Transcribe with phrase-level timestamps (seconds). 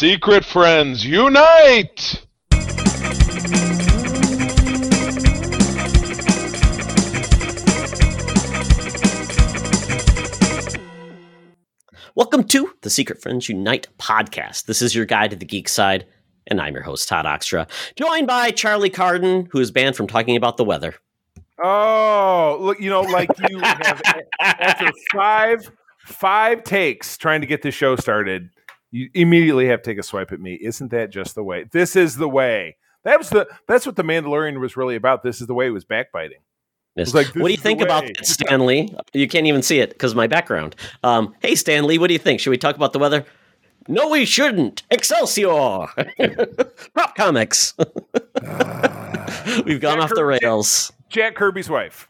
[0.00, 2.24] Secret friends, unite!
[12.14, 14.64] Welcome to the Secret Friends Unite podcast.
[14.64, 16.06] This is your guide to the geek side,
[16.46, 20.34] and I'm your host, Todd Oxtra, joined by Charlie Carden, who is banned from talking
[20.34, 20.94] about the weather.
[21.62, 24.00] Oh, look, you know, like you have
[24.40, 25.70] after five
[26.06, 28.48] five takes trying to get the show started,
[28.90, 30.54] you immediately have to take a swipe at me.
[30.54, 31.64] Isn't that just the way?
[31.70, 32.76] This is the way.
[33.04, 35.22] That was the that's what the Mandalorian was really about.
[35.22, 36.40] This is the way it was backbiting.
[36.96, 37.14] Yes.
[37.14, 38.94] like, what do you think the about that, Stanley?
[39.12, 40.74] You can't even see it because of my background.
[41.04, 42.40] Um, hey, Stanley, what do you think?
[42.40, 43.24] Should we talk about the weather?
[43.88, 44.82] No, we shouldn't.
[44.90, 45.48] Excelsior!
[46.94, 47.74] Prop comics.
[49.64, 50.92] We've gone Jack off the Kirby- rails.
[51.08, 52.06] Jack Kirby's wife.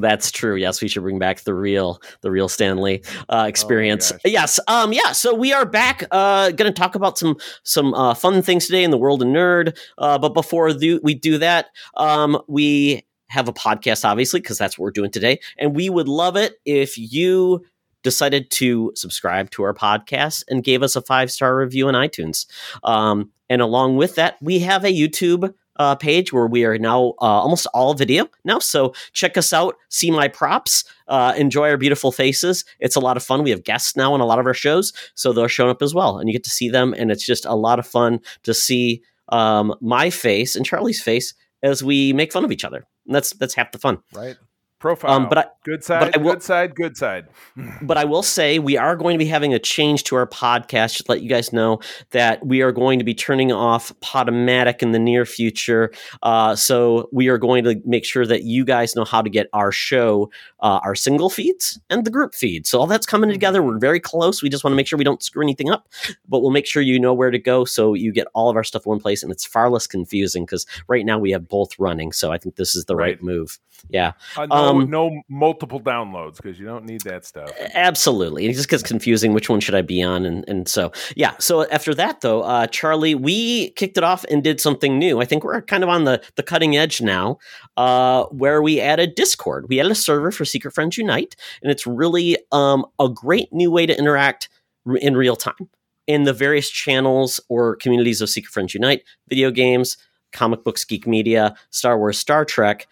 [0.00, 0.56] That's true.
[0.56, 4.12] Yes, we should bring back the real, the real Stanley uh, experience.
[4.12, 4.20] gosh.
[4.24, 5.12] yes, um, yeah.
[5.12, 6.04] So we are back.
[6.10, 9.28] Uh, going to talk about some some uh, fun things today in the world of
[9.28, 9.78] nerd.
[9.98, 14.84] Uh, but before we do that, um, we have a podcast, obviously, because that's what
[14.84, 17.64] we're doing today, and we would love it if you
[18.02, 22.46] decided to subscribe to our podcast and gave us a five star review on iTunes.
[22.84, 27.14] Um, and along with that, we have a YouTube uh, page where we are now
[27.20, 28.58] uh, almost all video now.
[28.58, 32.64] So check us out, see my props, uh, enjoy our beautiful faces.
[32.80, 33.42] It's a lot of fun.
[33.42, 35.94] We have guests now on a lot of our shows, so they're showing up as
[35.94, 38.54] well, and you get to see them, and it's just a lot of fun to
[38.54, 42.84] see um, my face and Charlie's face as we make fun of each other.
[43.06, 43.98] And that's that's half the fun.
[44.14, 44.36] Right.
[44.78, 45.10] Profile.
[45.12, 47.26] Um, but I- good side, will- good side, good side.
[47.82, 50.96] But I will say we are going to be having a change to our podcast.
[50.96, 54.92] Just let you guys know that we are going to be turning off Podomatic in
[54.92, 55.90] the near future.
[56.22, 59.48] Uh, so we are going to make sure that you guys know how to get
[59.52, 62.66] our show, uh, our single feeds and the group feed.
[62.66, 63.62] So all that's coming together.
[63.62, 64.42] We're very close.
[64.42, 65.88] We just want to make sure we don't screw anything up,
[66.28, 68.64] but we'll make sure you know where to go so you get all of our
[68.64, 69.22] stuff in one place.
[69.22, 72.12] And it's far less confusing because right now we have both running.
[72.12, 73.22] So I think this is the right, Right.
[73.22, 73.58] move.
[73.90, 74.12] Yeah.
[74.36, 77.50] No, Um, no multiple downloads because you don't need that stuff.
[77.74, 78.46] Absolutely.
[78.46, 79.32] It just gets confusing.
[79.32, 80.24] Which one should I be on?
[80.24, 81.34] And and so yeah.
[81.38, 85.20] So after that though, uh, Charlie, we kicked it off and did something new.
[85.20, 87.38] I think we're kind of on the the cutting edge now,
[87.76, 89.68] uh, where we added Discord.
[89.68, 93.70] We added a server for Secret Friends Unite, and it's really um, a great new
[93.70, 94.48] way to interact
[94.86, 95.68] r- in real time
[96.08, 99.98] in the various channels or communities of Secret Friends Unite, video games,
[100.32, 102.88] comic books, geek media, Star Wars, Star Trek.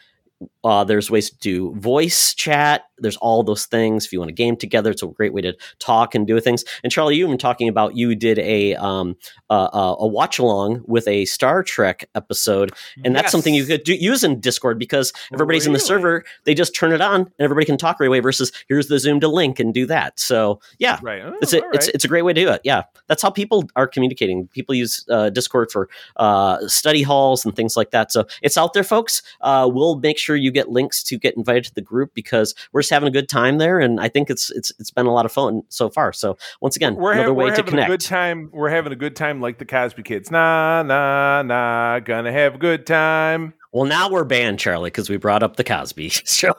[0.67, 2.87] Uh, there's ways to do voice chat.
[2.99, 4.05] There's all those things.
[4.05, 6.65] If you want to game together, it's a great way to talk and do things.
[6.83, 9.17] And Charlie, you've been talking about you did a um,
[9.49, 12.73] uh, a watch along with a Star Trek episode,
[13.05, 16.25] and that's something you could do, use in Discord because everybody's in the server.
[16.45, 18.19] They just turn it on, and everybody can talk right away.
[18.19, 20.19] Versus here's the Zoom to link and do that.
[20.19, 21.23] So yeah, Right.
[21.23, 22.63] Oh, it's a, all it's it's a great way to do it.
[22.65, 24.49] Yeah, that's how people are communicating.
[24.49, 28.11] People use uh, Discord for uh, study halls and things like that.
[28.11, 29.23] So it's out there, folks.
[29.41, 32.81] Uh, we'll make sure you get links to get invited to the group because we're
[32.83, 35.25] just having a good time there, and I think it's it's it's been a lot
[35.27, 36.13] of fun so far.
[36.13, 37.89] So once again, we're, another ha- way we're to having connect.
[37.89, 38.51] a good time.
[38.53, 40.31] We're having a good time like the Cosby Kids.
[40.31, 42.01] Nah, nah, nah.
[42.01, 43.55] Gonna have a good time.
[43.73, 46.55] Well, now we're banned, Charlie, because we brought up the Cosby show.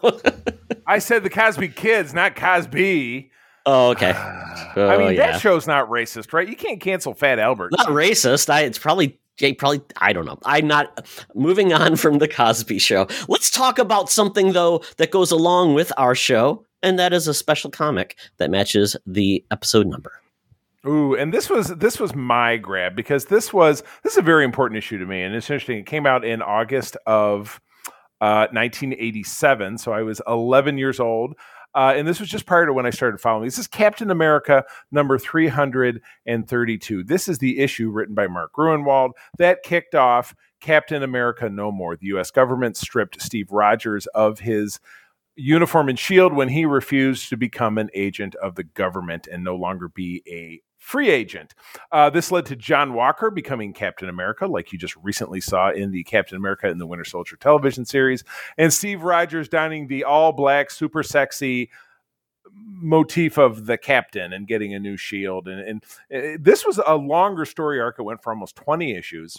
[0.86, 3.32] I said the Cosby Kids, not Cosby.
[3.66, 4.12] oh, okay.
[4.12, 5.32] I Oh, mean, yeah.
[5.32, 6.48] that show's not racist, right?
[6.48, 7.72] You can't cancel Fat Albert.
[7.76, 8.50] Not racist.
[8.50, 9.20] I, it's probably.
[9.38, 10.40] Jay probably I don't know.
[10.44, 13.08] I'm not moving on from the Cosby show.
[13.28, 17.34] Let's talk about something though that goes along with our show, and that is a
[17.34, 20.12] special comic that matches the episode number.
[20.86, 24.46] Ooh, and this was this was my grab because this was this is a very
[24.46, 25.80] important issue to me, and it's interesting.
[25.80, 27.60] It came out in August of
[28.22, 31.36] uh, 1987, so I was 11 years old,
[31.78, 33.46] uh, and this was just prior to when I started following.
[33.46, 37.04] This is Captain America number 332.
[37.04, 41.96] This is the issue written by Mark Gruenwald that kicked off Captain America No More.
[41.96, 42.32] The U.S.
[42.32, 44.80] government stripped Steve Rogers of his
[45.36, 49.56] uniform and shield when he refused to become an agent of the government and no
[49.56, 51.54] longer be a free agent.
[51.92, 55.92] Uh, this led to John Walker becoming Captain America, like you just recently saw in
[55.92, 58.24] the Captain America and the Winter Soldier television series,
[58.58, 61.70] and Steve Rogers donning the all black, super sexy
[62.54, 65.50] motif of the captain and getting a new shield.
[65.50, 65.84] And, and
[66.16, 68.00] uh, this was a longer story arc.
[68.00, 69.38] It went for almost 20 issues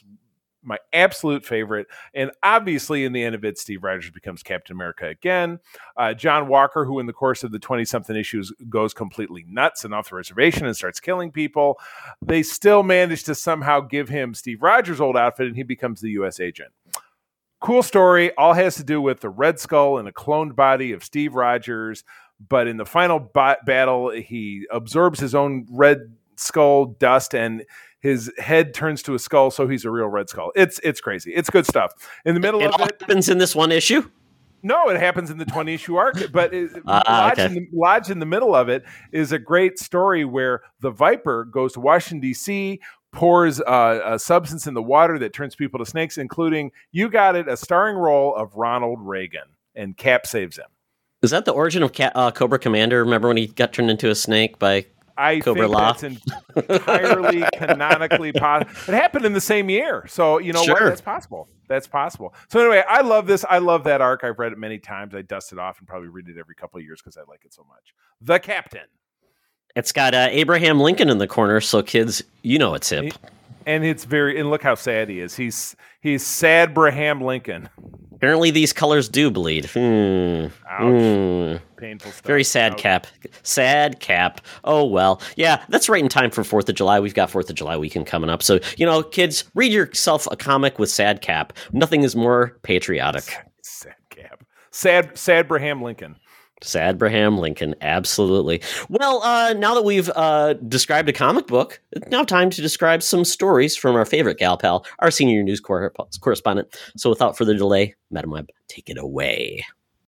[0.62, 1.87] my absolute favorite.
[2.14, 5.58] And obviously, in the end of it, Steve Rogers becomes Captain America again.
[5.96, 9.84] Uh, John Walker, who in the course of the 20 something issues goes completely nuts
[9.84, 11.78] and off the reservation and starts killing people,
[12.22, 16.10] they still manage to somehow give him Steve Rogers' old outfit and he becomes the
[16.10, 16.40] U.S.
[16.40, 16.72] agent.
[17.61, 18.34] Cool story.
[18.37, 22.04] All has to do with the Red Skull and a cloned body of Steve Rogers.
[22.49, 27.64] But in the final ba- battle, he absorbs his own Red Skull dust and
[28.00, 30.53] his head turns to a skull, so he's a real Red Skull.
[30.55, 31.33] It's it's crazy.
[31.35, 31.93] It's good stuff.
[32.25, 34.09] In the middle It of it, happens in this one issue.
[34.62, 37.47] no, it happens in the 20 issue arc, but it, Ah, lodged, okay.
[37.47, 41.45] in the, lodged in the middle of it is a great story where the Viper
[41.45, 42.81] goes to Washington, D.C.,
[43.12, 47.37] pours uh, a substance in the water that turns people to snakes, including, you got
[47.37, 50.67] it, a starring role of Ronald Reagan, and Cap saves him.
[51.23, 53.03] Is that the origin of Ca- uh, Cobra Commander?
[53.03, 54.85] Remember when he got turned into a snake by?
[55.19, 55.93] I Cobra think La.
[55.93, 58.70] that's entirely canonically possible.
[58.93, 60.79] It happened in the same year, so you know what?
[60.81, 61.49] That's possible.
[61.69, 62.35] That's possible.
[62.49, 63.44] So anyway, I love this.
[63.49, 64.25] I love that arc.
[64.25, 65.15] I've read it many times.
[65.15, 67.44] I dust it off and probably read it every couple of years because I like
[67.44, 67.93] it so much.
[68.23, 68.87] The Captain,
[69.76, 73.12] It's got uh, Abraham Lincoln in the corner, so kids, you know it's hip.
[73.67, 74.38] and it's very.
[74.41, 75.37] And look how sad he is.
[75.37, 76.73] He's he's sad.
[76.75, 77.69] Braham Lincoln.
[78.14, 79.67] Apparently, these colors do bleed.
[79.67, 80.47] Hmm.
[80.69, 80.81] Ouch.
[81.03, 81.56] Hmm.
[81.78, 82.26] Painful stuff.
[82.26, 82.78] Very sad Ouch.
[82.78, 83.06] cap.
[83.42, 84.40] Sad cap.
[84.64, 85.22] Oh well.
[85.36, 87.00] Yeah, that's right in time for Fourth of July.
[87.00, 88.42] We've got Fourth of July weekend coming up.
[88.42, 91.52] So, you know, kids, read yourself a comic with sad cap.
[91.72, 93.32] Nothing is more patriotic.
[93.62, 94.44] Sad cap.
[94.70, 96.16] Sad sad Braham Lincoln.
[96.60, 98.60] Sad Abraham Lincoln, absolutely.
[98.88, 103.25] Well, uh, now that we've uh, described a comic book, now time to describe some
[103.25, 106.76] stories from our favorite gal pal, our senior news cor- correspondent.
[106.96, 109.64] So, without further delay, Madam Webb, take it away.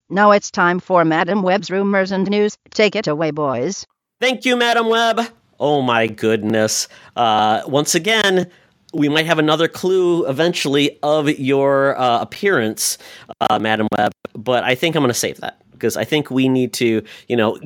[0.09, 2.57] Now it's time for Madam Webb's rumors and news.
[2.71, 3.85] Take it away, boys.
[4.19, 5.21] Thank you, Madam Webb.
[5.59, 6.87] Oh my goodness.
[7.15, 8.49] Uh, once again,
[8.93, 12.97] we might have another clue eventually of your uh, appearance,
[13.41, 16.47] uh, Madam Webb, but I think I'm going to save that because I think we
[16.47, 17.57] need to, you know,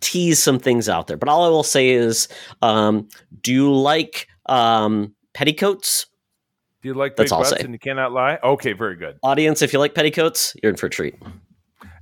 [0.00, 1.16] tease some things out there.
[1.16, 2.28] But all I will say is,
[2.60, 3.08] um,
[3.40, 6.06] do you like um, petticoats?
[6.82, 7.64] Do you like That's big all I'll butts say.
[7.64, 8.38] and you cannot lie?
[8.42, 9.16] Okay, very good.
[9.22, 11.14] Audience, if you like petticoats, you're in for a treat.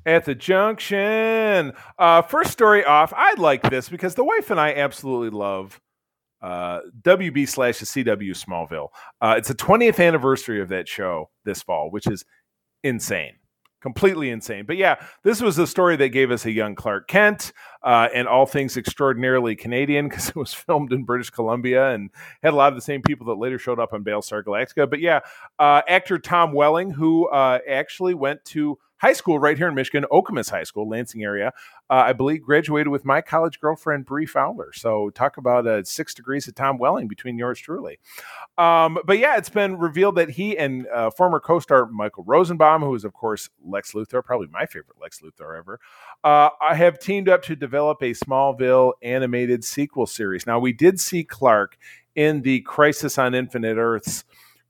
[0.06, 1.72] At the junction.
[1.98, 3.12] Uh, first story off.
[3.16, 5.80] I like this because the wife and I absolutely love
[6.42, 8.88] uh, WB slash the CW Smallville.
[9.20, 12.24] Uh, it's the 20th anniversary of that show this fall, which is
[12.82, 13.34] insane.
[13.80, 14.64] Completely insane.
[14.64, 17.52] But yeah, this was the story that gave us a young Clark Kent
[17.82, 22.10] uh, and all things extraordinarily Canadian because it was filmed in British Columbia and
[22.44, 24.88] had a lot of the same people that later showed up on Battlestar Galactica.
[24.88, 25.20] But yeah,
[25.58, 30.06] uh, actor Tom Welling, who uh, actually went to high school right here in Michigan,
[30.12, 31.52] Okemos High School, Lansing area.
[31.90, 34.72] Uh, I believe graduated with my college girlfriend Bree Fowler.
[34.72, 37.98] So talk about uh, six degrees of Tom Welling between yours truly.
[38.56, 42.94] Um, but yeah, it's been revealed that he and uh, former co-star Michael Rosenbaum, who
[42.94, 45.80] is of course Lex Luthor, probably my favorite Lex Luthor ever,
[46.22, 50.46] uh, have teamed up to develop a Smallville animated sequel series.
[50.46, 51.76] Now we did see Clark
[52.14, 54.22] in the Crisis on Infinite Earths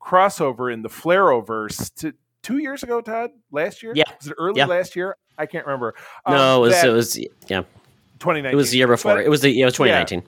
[0.03, 2.13] crossover in the Arrowverse to,
[2.43, 3.31] two years ago, Todd.
[3.51, 4.05] Last year, Yeah.
[4.19, 4.67] was it early Yeah.
[4.67, 5.17] last year?
[5.39, 5.95] I can't remember.
[6.27, 7.19] Um, no, it was, it was,
[7.49, 7.63] yeah,
[8.19, 8.53] 2019.
[8.53, 9.15] it was the year before.
[9.17, 10.23] But- it was the, yeah, it was 2019.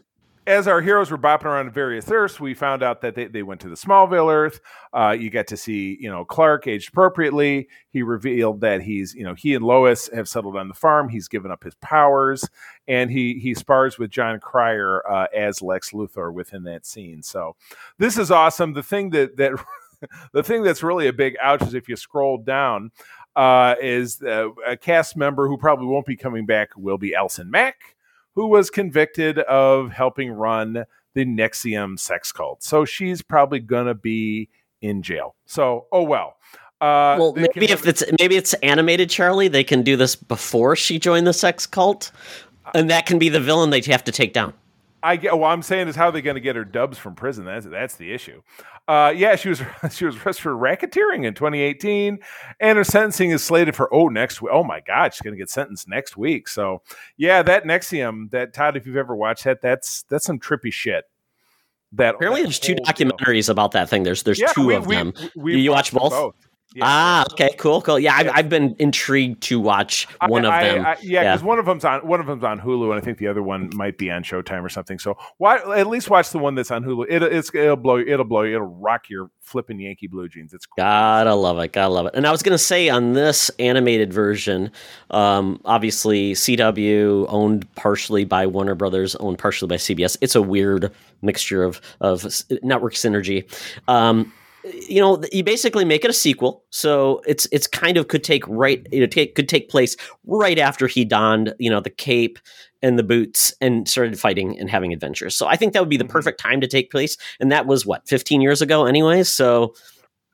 [0.46, 3.60] as our heroes were bopping around various Earths, we found out that they, they went
[3.62, 4.60] to the Smallville Earth.
[4.92, 7.66] Uh, you get to see, you know, Clark aged appropriately.
[7.90, 11.08] He revealed that he's, you know, he and Lois have settled on the farm.
[11.08, 12.46] He's given up his powers,
[12.88, 17.22] and he he spars with Jon Cryer uh, as Lex Luthor within that scene.
[17.22, 17.56] So
[17.98, 18.74] this is awesome.
[18.74, 19.52] The thing that that
[20.32, 22.90] the thing that's really a big ouch is if you scroll down.
[23.36, 27.50] Uh, is uh, a cast member who probably won't be coming back will be Allison
[27.50, 27.96] Mack,
[28.36, 32.62] who was convicted of helping run the NXIVM sex cult.
[32.62, 35.34] So she's probably gonna be in jail.
[35.46, 36.36] So oh well.
[36.80, 40.98] Uh, well, maybe if it's maybe it's animated Charlie, they can do this before she
[40.98, 42.10] joined the sex cult,
[42.74, 44.52] and that can be the villain they have to take down.
[45.04, 45.38] I get.
[45.38, 47.44] Well, I'm saying is how are they going to get her dubs from prison?
[47.44, 48.42] That's that's the issue.
[48.88, 52.18] Uh, yeah, she was she was arrested for racketeering in 2018,
[52.60, 54.50] and her sentencing is slated for oh next week.
[54.52, 56.48] Oh my God, she's going to get sentenced next week.
[56.48, 56.82] So
[57.16, 61.04] yeah, that NXIVM, that Todd, if you've ever watched that, that's that's some trippy shit.
[61.92, 64.02] That Apparently, that there's two documentaries about that thing.
[64.02, 65.12] There's there's Yeah, two we- of we- them.
[65.36, 66.34] we You watch them both?
[66.74, 66.84] Yeah.
[66.86, 68.00] Ah, okay, cool, cool.
[68.00, 70.84] Yeah, I've, I've been intrigued to watch I- one of them.
[70.84, 71.32] I- yeah, Yeah.
[71.34, 73.44] because one of them's on one of them's on Hulu, and I think the other
[73.44, 74.98] one might be on Showtime or something.
[74.98, 77.06] So why at least watch the one that's on Hulu?
[77.08, 78.56] It, it's it'll blow you- it'll blow you.
[78.56, 80.52] It'll rock your flipping Yankee blue jeans.
[80.52, 80.74] It's cool.
[80.78, 81.72] Gotta love it.
[81.72, 82.14] Gotta love it.
[82.16, 84.72] And I was gonna say on this animated version,
[85.12, 90.16] um, obviously CW owned partially by Warner Brothers, owned partially by CBS.
[90.20, 90.90] It's a weird
[91.22, 92.26] mixture of of
[92.62, 93.44] network synergy.
[93.86, 94.32] Um,
[94.72, 98.46] you know, you basically make it a sequel, so it's it's kind of could take
[98.48, 102.38] right you know take, could take place right after he donned you know the cape
[102.82, 105.34] and the boots and started fighting and having adventures.
[105.36, 106.08] So I think that would be the Mhm.
[106.10, 109.28] perfect time to take place, and that was what 15 years ago, anyways.
[109.28, 109.74] So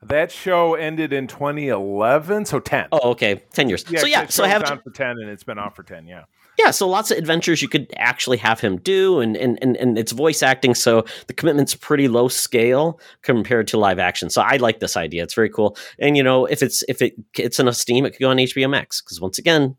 [0.03, 2.87] That show ended in 2011, so 10.
[2.91, 3.85] Oh, okay, ten years.
[3.89, 6.07] yeah, so yeah, so show's have on for 10, and it's been off for 10.
[6.07, 6.23] Yeah.
[6.59, 9.97] Yeah, so lots of adventures you could actually have him do, and and and, and
[9.97, 14.29] it's voice acting, so the commitment's pretty low scale compared to live action.
[14.29, 15.77] So I like this idea; it's very cool.
[15.97, 18.69] And you know, if it's if it it's enough steam, it could go on HBO
[18.69, 19.75] Max because once again,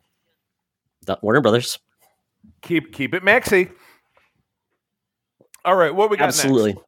[1.07, 1.79] the Warner Brothers.
[2.63, 3.71] Keep keep it maxi.
[5.65, 6.73] All right, what we got Absolutely.
[6.73, 6.87] next?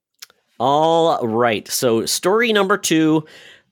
[0.59, 1.69] All right.
[1.69, 3.25] So story number two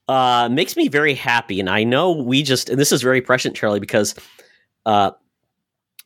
[0.07, 3.55] uh, makes me very happy, and I know we just and this is very prescient,
[3.55, 4.15] Charlie, because
[4.85, 5.11] uh,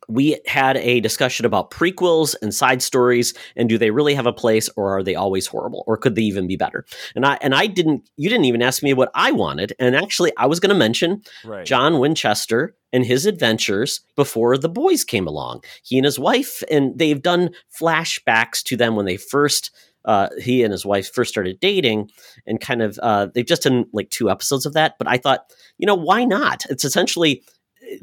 [0.08, 4.34] we had a discussion about prequels and side stories and do they really have a
[4.34, 6.86] place or are they always horrible or could they even be better?
[7.16, 9.74] And i and i didn't you didn't even ask me what i wanted.
[9.80, 11.66] And actually i was going to mention Right.
[11.66, 15.62] john winchester and his adventures before the boys came along.
[15.84, 17.50] He and his wife and they've done
[17.80, 19.72] flashbacks to them when they first
[20.06, 22.10] uh, he and his wife first started dating
[22.46, 24.94] and kind of uh, they've just done like two episodes of that.
[24.98, 26.66] But i thought you know why not?
[26.70, 27.44] It's essentially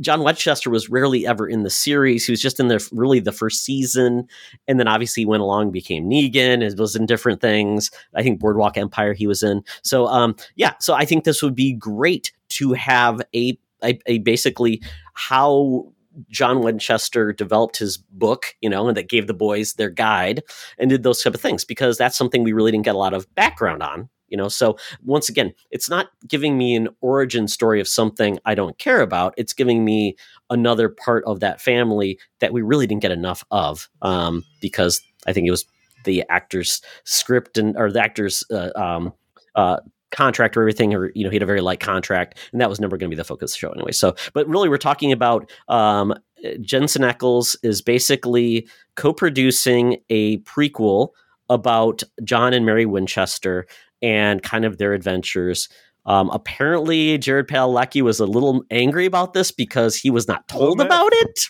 [0.00, 2.26] John Winchester was rarely ever in the series.
[2.26, 4.28] He was just in the really the first season,
[4.68, 7.90] and then obviously he went along, became Negan, and was in different things.
[8.14, 9.62] I think Boardwalk Empire he was in.
[9.82, 10.74] So, um, yeah.
[10.80, 14.82] So I think this would be great to have a a, a basically
[15.14, 15.92] how
[16.30, 20.42] John Winchester developed his book, you know, and that gave the boys their guide
[20.78, 23.14] and did those type of things because that's something we really didn't get a lot
[23.14, 24.48] of background on you know?
[24.48, 29.00] So once again it's not giving me an origin story of something i don't care
[29.00, 29.32] about.
[29.36, 30.16] It's giving me
[30.50, 35.32] another part of that family that we really didn't get enough of um, because i
[35.32, 35.64] think it was
[36.04, 39.12] the actor's script and or the actor's uh, um,
[39.54, 39.78] uh,
[40.10, 42.80] contract or everything or you know he had a very light contract and that was
[42.80, 43.92] never going to be the focus of the show anyway.
[43.92, 46.14] So but really we're talking about um,
[46.60, 51.10] jensen ackles is basically co-producing a prequel
[51.50, 53.66] about john and mary winchester
[54.04, 55.70] and kind of their adventures.
[56.06, 60.78] Um, apparently, Jared Padalecki was a little angry about this because he was not told
[60.82, 61.40] about it.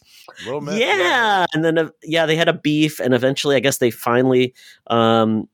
[0.79, 4.55] Yeah, and then uh, yeah, they had a beef, and eventually, I guess they finally
[4.87, 5.49] um,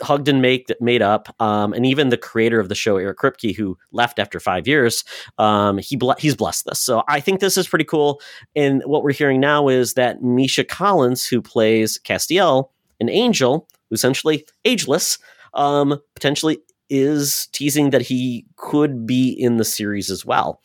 [0.00, 1.32] hugged and make made up.
[1.40, 5.04] Um, and even the creator of the show, Eric Kripke, who left after five years,
[5.38, 6.80] um, he ble- he's blessed this.
[6.80, 8.20] So I think this is pretty cool.
[8.56, 14.44] And what we're hearing now is that Misha Collins, who plays Castiel, an angel, essentially
[14.64, 15.18] ageless
[15.54, 16.58] um, potentially
[16.90, 20.60] is teasing that he could be in the series as well.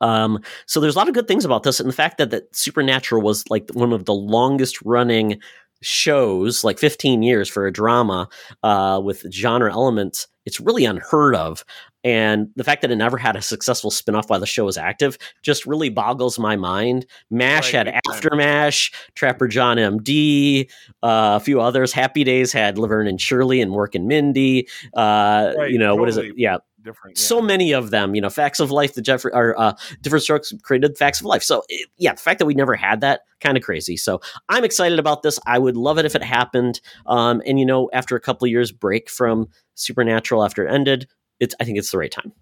[0.00, 2.54] Um, so there's a lot of good things about this, and the fact that that
[2.54, 5.40] Supernatural was like one of the longest running
[5.82, 8.28] shows, like 15 years for a drama
[8.62, 11.64] uh, with genre elements, it's really unheard of.
[12.06, 15.18] And the fact that it never had a successful spinoff while the show was active
[15.42, 17.04] just really boggles my mind.
[17.32, 18.00] MASH Right, had.
[18.08, 20.70] After MASH, Trapper John MD,
[21.02, 21.92] uh, a few others.
[21.92, 24.68] Happy Days had Laverne and Shirley and Mork and Mindy.
[24.94, 26.22] Uh, Right, you know, what is it?
[26.22, 26.40] totally.
[26.40, 27.18] Yeah, different.
[27.18, 28.14] so many of them.
[28.14, 31.42] You know, Facts of Life, the Jeffrey, or uh, Different Strokes created Facts of Life.
[31.42, 33.96] So it, yeah, the fact that we never had that kind of crazy.
[33.96, 35.40] So I'm excited about this.
[35.44, 36.80] I would love it if it happened.
[37.06, 41.08] Um, and you know, after a couple of years break from Supernatural after it ended,
[41.40, 42.32] it's I think it's the right time.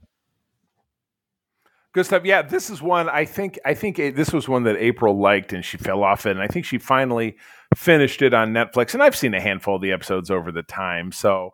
[1.93, 2.25] Good stuff.
[2.25, 3.59] Yeah, this is one I think.
[3.65, 6.33] I think it, this was one that April liked, and she fell off it.
[6.33, 7.37] And I think she finally
[7.77, 8.95] finished it on Netflix.
[8.95, 11.13] And I've seen a handful of the episodes over the time.
[11.13, 11.51] So,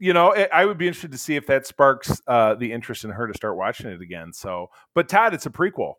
[0.00, 3.04] you know, I I would be interested to see if that sparks uh, the interest
[3.04, 4.32] in her to start watching it again.
[4.32, 5.94] So, but Todd, it's a prequel.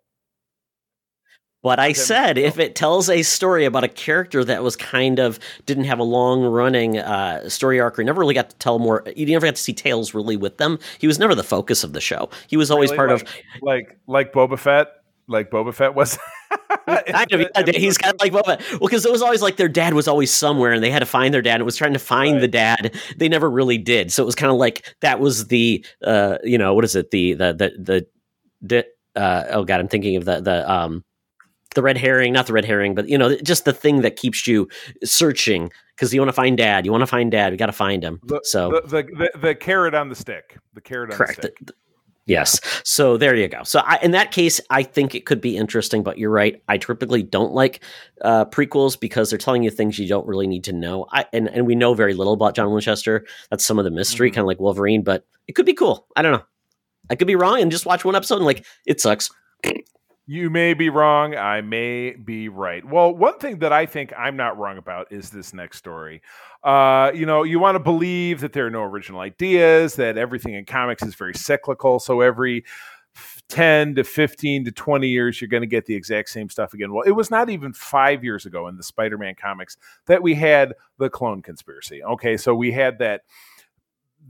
[1.62, 5.40] But I said if it tells a story about a character that was kind of
[5.66, 9.04] didn't have a long running uh, story arc or never really got to tell more,
[9.16, 10.80] you never got to see tales really with them.
[11.00, 12.30] He was never the focus of the show.
[12.48, 14.88] He was always Really, part of like, like like Boba Fett,
[15.28, 16.18] like Boba Fett was.
[16.88, 18.60] kind of, yeah, he's kind of like Boba.
[18.80, 21.06] Well, because it was always like their dad was always somewhere, and they had to
[21.06, 21.60] find their dad.
[21.60, 22.42] It was trying to find Right.
[22.42, 22.96] the dad.
[23.18, 24.12] They never really did.
[24.14, 27.12] So it was kind of like that was the, uh, you know, what is it?
[27.12, 27.72] The the the
[28.62, 28.86] the,
[29.16, 31.04] the uh, oh god, I'm thinking of the the um
[31.76, 34.48] the red herring, not the red herring, but you know, just the thing that keeps
[34.48, 34.68] you
[35.04, 36.86] searching because you want to find dad.
[36.86, 37.52] You want to find dad.
[37.54, 38.20] We got to find him.
[38.24, 40.58] the, so the, the, the carrot on the stick.
[40.74, 41.42] The carrot on correct.
[41.42, 41.58] the stick.
[41.66, 41.74] The-
[42.26, 42.60] Yes.
[42.84, 43.64] So there you go.
[43.64, 46.62] So I, in that case, I think it could be interesting, but you're right.
[46.68, 47.84] I typically don't like
[48.22, 51.08] uh, prequels because they're telling you things you don't really need to know.
[51.12, 53.26] I, and, and we know very little about John Winchester.
[53.50, 54.34] That's some of the mystery, Mhm.
[54.36, 56.06] kind of like Wolverine, but it could be cool.
[56.16, 56.44] I don't know.
[57.10, 59.32] I could be wrong and just watch one episode and like, it sucks.
[60.32, 61.34] You may be wrong.
[61.34, 62.86] I may be right.
[62.86, 66.22] Well, one thing that I think I'm not wrong about is this next story.
[66.64, 70.54] Uh, you know, you want to believe that there are no original ideas, that everything
[70.54, 71.98] in comics is very cyclical.
[71.98, 72.64] So every
[73.48, 76.94] 10 to 15 to 20 years, you're going to get the exact same stuff again.
[76.94, 80.36] Well, it was not even five years ago in the Spider Man comics that we
[80.36, 82.04] had the clone conspiracy.
[82.04, 82.38] Okay.
[82.38, 83.22] So we had that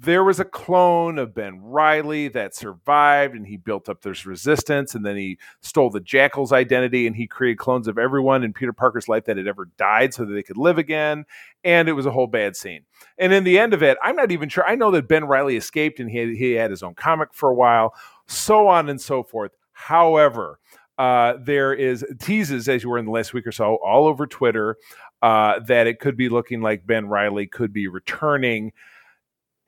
[0.01, 4.95] there was a clone of Ben Reilly that survived and he built up this resistance
[4.95, 8.71] and then he stole the Jackal's identity and he created clones of everyone in Peter
[8.71, 11.25] Parker's life that had ever died so that they could live again.
[11.65, 12.85] And it was a whole bad scene.
[13.17, 14.65] And in the end of it, I'm not even sure.
[14.65, 17.49] I know that Ben Reilly escaped and he had, he had his own comic for
[17.49, 17.93] a while,
[18.25, 19.51] so on and so forth.
[19.73, 20.59] However,
[20.97, 24.25] uh, there is teases, as you were in the last week or so, all over
[24.27, 24.77] Twitter
[25.21, 28.71] uh, that it could be looking like Ben Reilly could be returning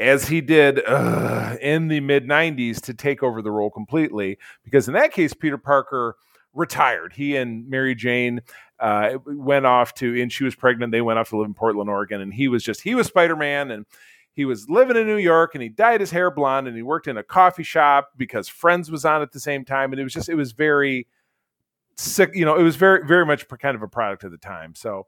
[0.01, 4.37] as he did uh, in the mid 90s to take over the role completely.
[4.63, 6.15] Because in that case, Peter Parker
[6.53, 7.13] retired.
[7.13, 8.41] He and Mary Jane
[8.79, 10.91] uh, went off to, and she was pregnant.
[10.91, 12.19] They went off to live in Portland, Oregon.
[12.19, 13.85] And he was just, he was Spider Man and
[14.33, 17.07] he was living in New York and he dyed his hair blonde and he worked
[17.07, 19.91] in a coffee shop because Friends was on at the same time.
[19.91, 21.07] And it was just, it was very
[21.95, 22.31] sick.
[22.33, 24.73] You know, it was very, very much kind of a product of the time.
[24.73, 25.05] So,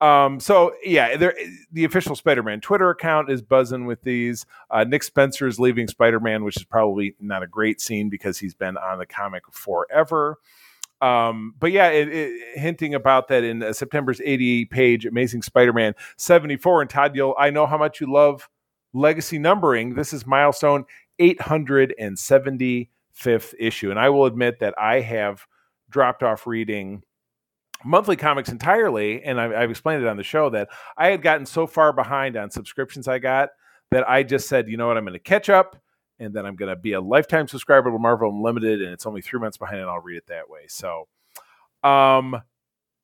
[0.00, 4.46] um, so yeah, the official Spider-Man Twitter account is buzzing with these.
[4.70, 8.54] Uh, Nick Spencer is leaving Spider-Man, which is probably not a great scene because he's
[8.54, 10.38] been on the comic forever.
[11.02, 15.94] Um, but yeah, it, it, hinting about that in uh, September's 80 page Amazing Spider-Man
[16.16, 16.82] 74.
[16.82, 18.48] And Todd, you'll, I know how much you love
[18.92, 19.94] legacy numbering.
[19.94, 20.84] This is milestone
[21.20, 22.88] 875th
[23.58, 25.46] issue, and I will admit that I have
[25.90, 27.02] dropped off reading
[27.84, 31.46] monthly comics entirely and I've, I've, explained it on the show that i had gotten
[31.46, 33.50] so far behind on subscriptions i got
[33.90, 34.96] that i just said you know what?
[34.96, 35.80] I'm going to catch up
[36.18, 39.22] and then i'm going to be a lifetime subscriber to marvel unlimited and it's only
[39.22, 40.66] three months behind and i'll read it that way.
[40.68, 41.08] So
[41.82, 42.42] um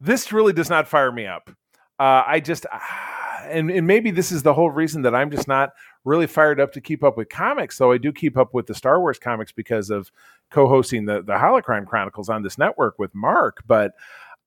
[0.00, 1.50] this really does not fire me up.
[1.98, 3.16] Uh i just ah,
[3.48, 5.72] and, and maybe this is the whole reason that i'm just not
[6.04, 8.74] really fired up to keep up with comics though i do keep up with the
[8.74, 10.10] star wars comics because of
[10.50, 13.92] co-hosting the the holocron chronicles on this network with mark but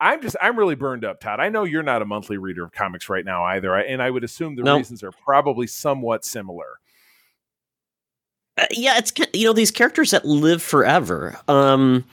[0.01, 1.39] I'm just I'm really burned up, Todd.
[1.39, 4.23] I know you're not a monthly reader of comics right now either, and I would
[4.23, 6.79] assume the reasons are probably somewhat similar.
[8.57, 11.37] Uh, yeah, it's you know these characters that live forever.
[11.47, 12.05] Um,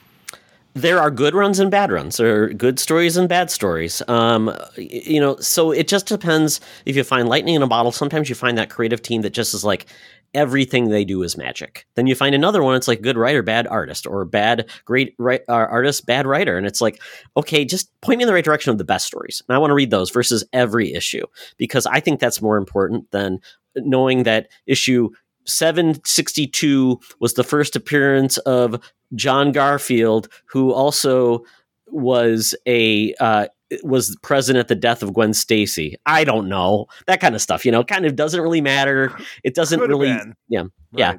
[0.73, 2.17] there are good runs and bad runs.
[2.17, 4.01] There are good stories and bad stories.
[4.07, 6.61] Um, you know, so it just depends.
[6.85, 9.55] If you find lightning in a bottle, sometimes you find that creative team that just
[9.55, 9.87] is like,
[10.33, 11.85] everything they do is magic.
[11.95, 15.41] Then you find another one, it's like good writer, bad artist, or bad great right,
[15.47, 17.01] uh, artist, bad writer, and it's like,
[17.35, 19.71] okay, just point me in the right direction of the best stories, and I want
[19.71, 21.25] to read those versus every issue
[21.57, 23.39] because I think that's more important than
[23.75, 25.09] knowing that issue
[25.45, 28.81] 762 was the first appearance of
[29.15, 31.43] John Garfield, who also
[31.87, 33.47] was a uh,
[33.83, 35.97] was present at the death of Gwen Stacy.
[36.05, 37.65] I don't know that kind of stuff.
[37.65, 39.15] You know, kind of doesn't really matter.
[39.43, 40.09] It doesn't Could really.
[40.47, 40.69] Yeah, right.
[40.93, 41.13] yeah,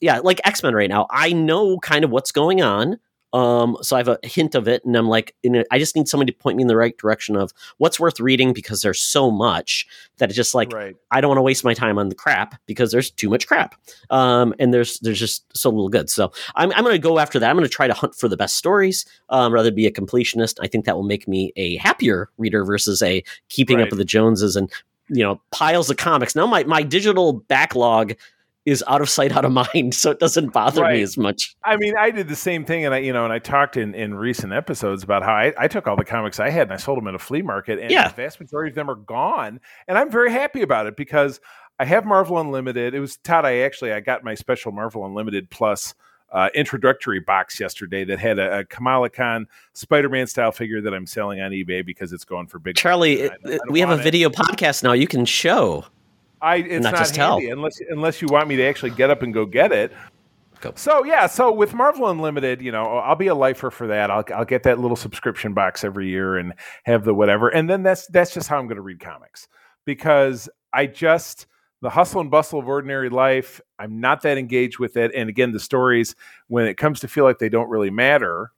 [0.00, 0.18] yeah.
[0.20, 2.98] Like X Men right now, I know kind of what's going on.
[3.32, 6.08] Um, so I have a hint of it, and I'm like, a, I just need
[6.08, 9.30] somebody to point me in the right direction of what's worth reading because there's so
[9.30, 9.86] much
[10.18, 10.96] that it's just like right.
[11.10, 13.74] I don't want to waste my time on the crap because there's too much crap.
[14.10, 16.10] Um, and there's there's just so little good.
[16.10, 17.48] So I'm I'm going to go after that.
[17.48, 20.58] I'm going to try to hunt for the best stories um, rather be a completionist.
[20.60, 23.84] I think that will make me a happier reader versus a keeping right.
[23.84, 24.70] up with the Joneses and
[25.08, 26.34] you know piles of comics.
[26.34, 28.14] Now my my digital backlog
[28.66, 30.96] is out of sight, out of mind, so it doesn't bother right.
[30.96, 31.56] me as much.
[31.64, 33.94] I mean, I did the same thing, and I, you know, and I talked in
[33.94, 36.76] in recent episodes about how I, I took all the comics I had and I
[36.76, 38.08] sold them at a flea market, and yeah.
[38.08, 41.40] the vast majority of them are gone, and I'm very happy about it because
[41.78, 42.94] I have Marvel Unlimited.
[42.94, 43.44] It was Todd.
[43.44, 45.94] I actually I got my special Marvel Unlimited Plus.
[46.32, 51.04] Uh, introductory box yesterday that had a, a Kamala Khan Spider-Man style figure that I'm
[51.04, 52.76] selling on eBay because it's going for big.
[52.76, 54.92] Charlie, I, I we have a video podcast now.
[54.92, 55.86] You can show.
[56.42, 57.52] I it's not, not handy tell.
[57.52, 59.92] unless unless you want me to actually get up and go get it.
[60.60, 60.72] Go.
[60.76, 64.10] So yeah, so with Marvel Unlimited, you know, I'll be a lifer for that.
[64.10, 66.52] I'll I'll get that little subscription box every year and
[66.84, 69.48] have the whatever, and then that's that's just how I'm going to read comics
[69.84, 71.46] because I just
[71.82, 73.60] the hustle and bustle of ordinary life.
[73.78, 76.14] I'm not that engaged with it, and again, the stories
[76.48, 78.52] when it comes to feel like they don't really matter,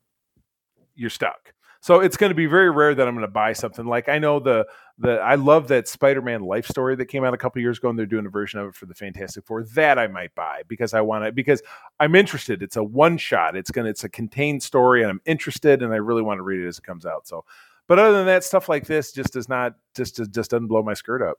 [0.96, 1.52] you're stuck.
[1.80, 4.18] So it's going to be very rare that I'm going to buy something like I
[4.18, 4.66] know the
[5.02, 7.98] the I love that Spider-Man life story that came out a couple years ago and
[7.98, 9.64] they're doing a version of it for the Fantastic Four.
[9.64, 11.62] That I might buy because I want to because
[12.00, 12.62] I'm interested.
[12.62, 13.56] It's a one shot.
[13.56, 16.60] It's gonna it's a contained story and I'm interested and I really want to read
[16.60, 17.26] it as it comes out.
[17.26, 17.44] So
[17.88, 20.94] but other than that, stuff like this just does not just just doesn't blow my
[20.94, 21.38] skirt up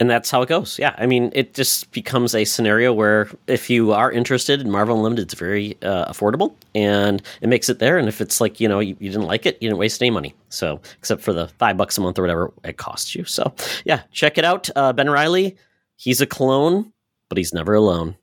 [0.00, 0.78] and that's how it goes.
[0.78, 4.96] Yeah, I mean, it just becomes a scenario where if you are interested in Marvel
[4.96, 7.98] Unlimited, it's very uh, affordable, and it makes it there.
[7.98, 10.10] And if it's like you know you, you, didn't like it, you didn't waste any
[10.10, 10.34] money.
[10.48, 13.24] So except for the five bucks a month or whatever it costs you.
[13.24, 14.70] So yeah, check it out.
[14.74, 15.56] Uh, ben Reilly,
[15.96, 16.92] he's a clone,
[17.28, 18.16] but he's never alone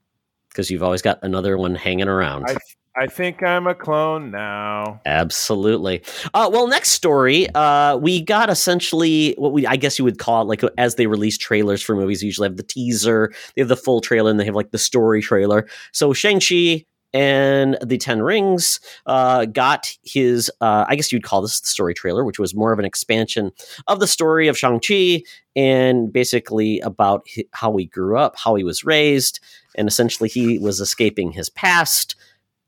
[0.49, 2.45] because you've always got another one hanging around.
[2.49, 2.57] I,
[2.99, 5.01] I think I'm a clone now.
[5.05, 6.01] Absolutely.
[6.33, 10.41] Uh, well, next story, uh, we got essentially what we, I guess you would call
[10.41, 13.77] it, like as they release trailers for movies, usually have the teaser, they have the
[13.77, 15.67] full trailer, and they have like the story trailer.
[15.91, 21.43] So Shang Chi and the Ten Rings uh, got his, uh, I guess you'd call
[21.43, 23.51] this the story trailer, which was more of an expansion
[23.87, 25.21] of the story of Shang Chi
[25.55, 29.39] and basically about how he grew up, how he was raised,
[29.75, 32.15] and essentially he was escaping his past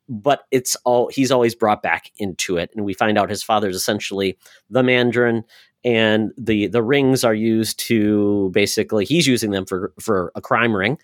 [0.09, 2.71] but it's all he's always brought back into it.
[2.75, 4.37] And we find out his father's essentially
[4.69, 5.43] the mandarin
[5.85, 10.75] and the the rings are used to basically he's using them for for a crime
[10.75, 10.97] ring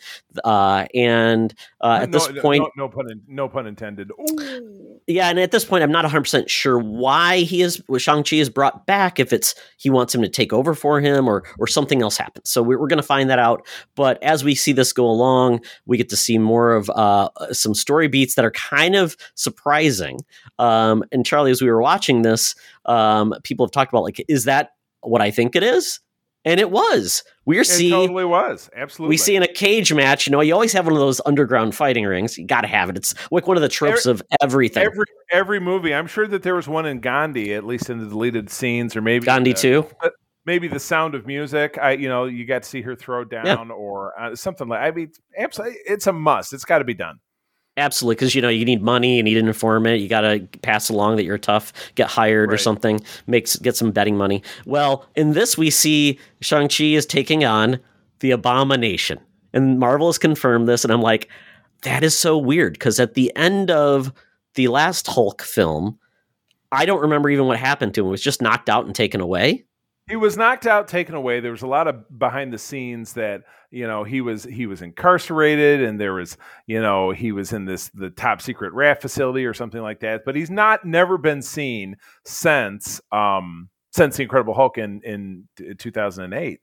[0.43, 4.11] uh, and uh, at No- this no- point no, no pun, in- no pun intended.
[4.11, 4.99] Ooh.
[5.07, 8.85] yeah, and at this point, I'm not 100% sure why he is Shang-Chi is brought
[8.85, 12.17] back, if it's he wants him to take over for him or or something else
[12.17, 12.49] happens.
[12.49, 13.65] So we're, we're going to find that out.
[13.95, 17.73] But as we see this go along, we get to see more of uh, some
[17.73, 20.19] story beats that are kind of surprising.
[20.59, 24.45] Um, and Charlie, as we were watching this, um, people have talked about like, is
[24.45, 24.71] that
[25.01, 25.99] what I think it is?
[26.47, 27.23] And it was.
[27.45, 28.69] We're It seeing totally was.
[28.75, 29.13] Absolutely.
[29.13, 31.73] we see in a cage match, you know, you always have one of those underground
[31.73, 32.37] fighting rings.
[32.37, 32.97] You got to have it.
[32.97, 34.83] It's like one of the tropes of everything.
[34.83, 35.91] every every movie.
[35.93, 39.01] I'm sure that there was one in Gandhi, at least in the deleted scenes, or
[39.01, 39.87] maybe Gandhi the, too.
[40.45, 41.79] maybe the Sound of Music.
[41.81, 44.81] I, you know, you got to see her throw down or uh, something like.
[44.81, 46.53] I mean, absolutely, it's a must.
[46.53, 47.19] It's got to be done.
[47.77, 50.89] Absolutely, because you know you need money, you need an informant, you got to pass
[50.89, 54.41] along that you're tough, get hired or something, makes get some betting money.
[54.65, 57.79] Well, in this we see Shang Chi is taking on
[58.21, 59.19] the Abomination,
[59.53, 61.29] and Marvel has confirmed this, and I'm like,
[61.81, 64.13] that is so weird because at the end of
[64.53, 65.99] the last Hulk film,
[66.71, 68.07] I don't remember even what happened to him.
[68.07, 69.65] It was just knocked out and taken away.
[70.07, 71.39] He was knocked out, taken away.
[71.39, 73.41] There was a lot of behind the scenes that
[73.71, 76.37] you know he was he was incarcerated, and there was
[76.67, 80.21] you know he was in this the top secret RAF facility or something like that.
[80.23, 85.47] But he's not never been seen since um, since the Incredible Hulk in in
[85.79, 86.59] 2008.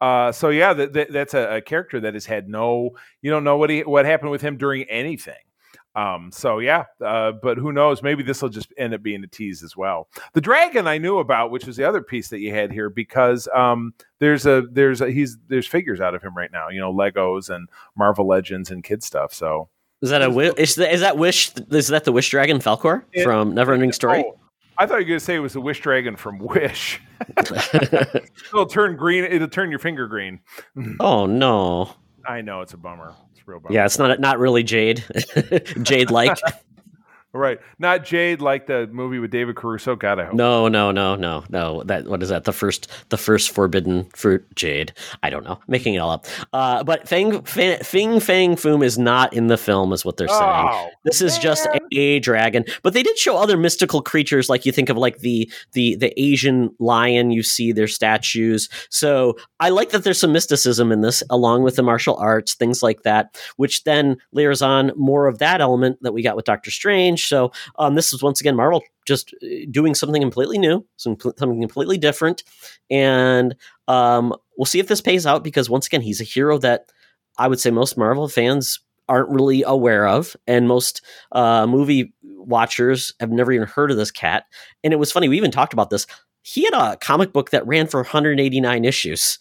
[0.00, 3.44] Uh, so yeah, that, that, that's a, a character that has had no you don't
[3.44, 5.34] know what he what happened with him during anything.
[5.96, 8.02] Um, so yeah, uh, but who knows?
[8.02, 10.08] Maybe this will just end up being a tease as well.
[10.34, 13.48] The dragon I knew about, which was the other piece that you had here, because
[13.54, 16.68] um, there's a there's a, he's there's figures out of him right now.
[16.68, 19.32] You know, Legos and Marvel Legends and kid stuff.
[19.32, 19.70] So
[20.02, 20.52] Is that a wish?
[20.58, 21.52] Is that, is that wish?
[21.70, 24.22] Is that the Wish Dragon Falkor It- from Neverending Story?
[24.26, 24.38] Oh,
[24.78, 27.00] I thought you were going to say it was the Wish Dragon from Wish.
[27.38, 29.24] it'll turn green.
[29.24, 30.40] It'll turn your finger green.
[31.00, 31.94] oh no!
[32.28, 33.14] I know it's a bummer.
[33.46, 33.74] Real bummer.
[33.74, 35.04] Yeah, it's not not really Jade.
[35.82, 36.38] Jade like.
[37.36, 37.58] Right.
[37.78, 39.96] Not Jade like the movie with David Caruso.
[39.96, 40.34] God, I hope.
[40.34, 41.82] No, no, no, no, no.
[41.84, 42.44] That what is that?
[42.44, 44.92] The first the first forbidden fruit Jade.
[45.22, 45.58] I don't know.
[45.68, 46.26] Making it all up.
[46.52, 50.28] Uh, but Fang, Fang Fing Fang Foom is not in the film, is what they're
[50.28, 50.40] saying.
[50.42, 54.66] Oh, This is just a, a dragon, but they did show other mystical creatures, like
[54.66, 57.30] you think of like the the the Asian lion.
[57.30, 58.68] You see their statues.
[58.90, 62.82] So I like that there's some mysticism in this, along with the martial arts, things
[62.82, 66.70] like that, which then layers on more of that element that we got with Doctor
[66.70, 67.25] Strange.
[67.26, 71.60] So um, this is once again Marvel just uh, doing something completely new, some, something
[71.60, 72.44] completely different,
[72.90, 73.54] and
[73.88, 76.90] um, we'll see if this pays out because once again he's a hero that
[77.38, 83.12] I would say most Marvel fans aren't really aware of, and most uh, movie watchers
[83.20, 84.44] have never even heard of this cat.
[84.82, 86.06] And it was funny, we even talked about this.
[86.42, 89.38] He had a comic book that ran for 189 issues.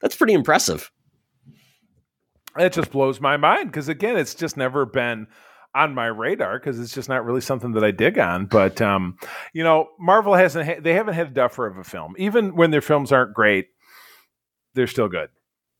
[0.00, 0.90] That's pretty impressive.
[2.58, 5.26] It just blows my mind because again, it's just never been
[5.76, 8.46] on my radar because it's just not really something that I dig on.
[8.46, 9.16] But um,
[9.52, 12.70] you know, Marvel hasn't ha- they haven't had a duffer of a film, even when
[12.70, 13.66] their films aren't great.
[14.74, 15.28] They're still good.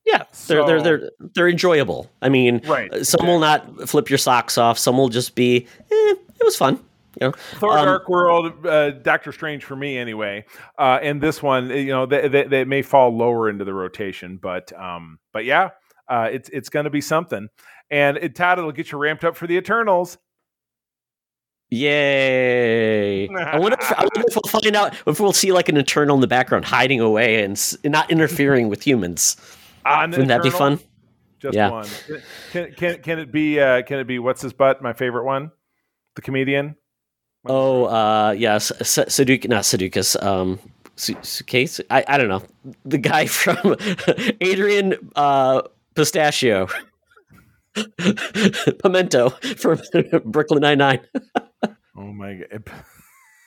[0.04, 2.08] Yeah, they're they're they're they're enjoyable.
[2.22, 2.92] I mean, Right.
[2.92, 4.78] uh, some will not flip your socks off.
[4.78, 6.78] Some will just be, eh, it was fun.
[7.20, 10.44] You know, Thor: Um, Dark World, uh, Doctor Strange for me anyway,
[10.78, 14.36] uh, and this one, you know, they, they, they may fall lower into the rotation,
[14.40, 15.70] but um, but yeah,
[16.08, 17.48] uh, it's it's going to be something,
[17.90, 20.18] and it, Todd, it'll get you ramped up for the Eternals.
[21.70, 23.28] Yay!
[23.28, 26.14] I wonder, if, I wonder if we'll find out if we'll see like an eternal
[26.14, 29.36] in the background hiding away and, s- not interfering with humans.
[29.84, 30.78] On Wouldn't that be fun?
[31.40, 31.70] Just Yeah.
[31.70, 31.86] one.
[32.52, 33.58] Can, can can it be?
[33.60, 34.18] Uh, can it be?
[34.20, 34.80] What's his butt?
[34.80, 35.50] My favorite one,
[36.14, 36.76] the comedian.
[37.44, 40.20] Oh, uh, yes, Saduk, not Sudokus.
[40.22, 40.58] Um,
[40.96, 41.80] Su- Suitcase?
[41.90, 42.42] I, I don't know.
[42.84, 43.76] The guy from
[44.40, 45.62] Adrian uh,
[45.94, 46.68] Pistachio,
[48.82, 49.80] Pimento from
[50.24, 51.00] Brooklyn Nine Nine.
[51.96, 52.64] Oh my god.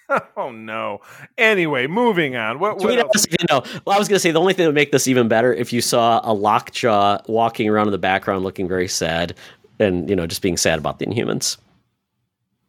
[0.38, 1.00] oh no.
[1.38, 2.60] Anyway, moving on.
[2.60, 3.16] What, what Tweet else?
[3.16, 3.62] us if you know.
[3.86, 5.54] Well, I was going to say the only thing that would make this even better
[5.54, 9.36] if you saw a lockjaw walking around in the background looking very sad
[9.80, 11.58] and, you know, just being sad about the Inhumans.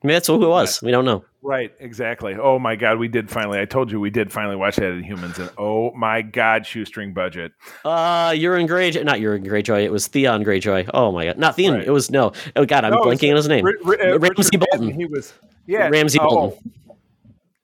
[0.03, 0.81] Maybe that's who it was.
[0.83, 1.25] We don't know.
[1.43, 2.35] Right, exactly.
[2.35, 3.61] Oh my God, we did finally.
[3.61, 7.13] I told you we did finally watch that in humans, and oh my God, shoestring
[7.15, 7.53] budget.
[7.85, 9.83] Uh, Euron Greyjoy, not Euron Greyjoy.
[9.85, 10.89] It was Theon Greyjoy.
[10.95, 11.75] Oh my God, not Theon.
[11.75, 11.87] Right.
[11.87, 12.33] It was no.
[12.57, 13.65] Oh God, I'm No, blanking on his name.
[13.67, 13.73] Uh,
[14.19, 14.87] Ramsay Richard Bolton.
[14.87, 15.33] Madden, He was
[15.67, 16.73] yeah, Ramsay oh, Bolton.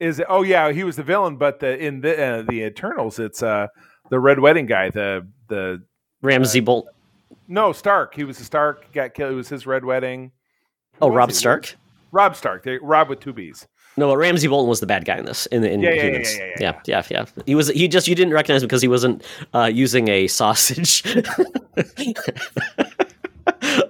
[0.00, 0.26] Is it?
[0.28, 3.66] Oh yeah, he was the villain, but the in the uh, the Eternals, it's uh
[4.10, 4.90] the Red Wedding guy.
[4.90, 5.82] The the
[6.22, 6.88] Ramsay Bolt.
[7.48, 8.14] no Stark.
[8.14, 8.90] He was a Stark.
[8.92, 9.32] Got killed.
[9.32, 10.32] It was his Red Wedding.
[11.00, 11.32] Who Oh, Robb?
[11.32, 11.74] Stark.
[12.12, 12.62] Robb Stark.
[12.64, 13.66] They, Rob with two B's.
[13.98, 15.46] No, but Ramsay Bolton was the bad guy in this.
[15.46, 16.36] In, in Yeah, yeah, yeah, humans.
[16.36, 17.42] yeah, yeah, yeah, yeah, yeah.
[17.46, 17.68] He was.
[17.68, 21.02] He just you didn't recognize him because he wasn't uh, using a sausage.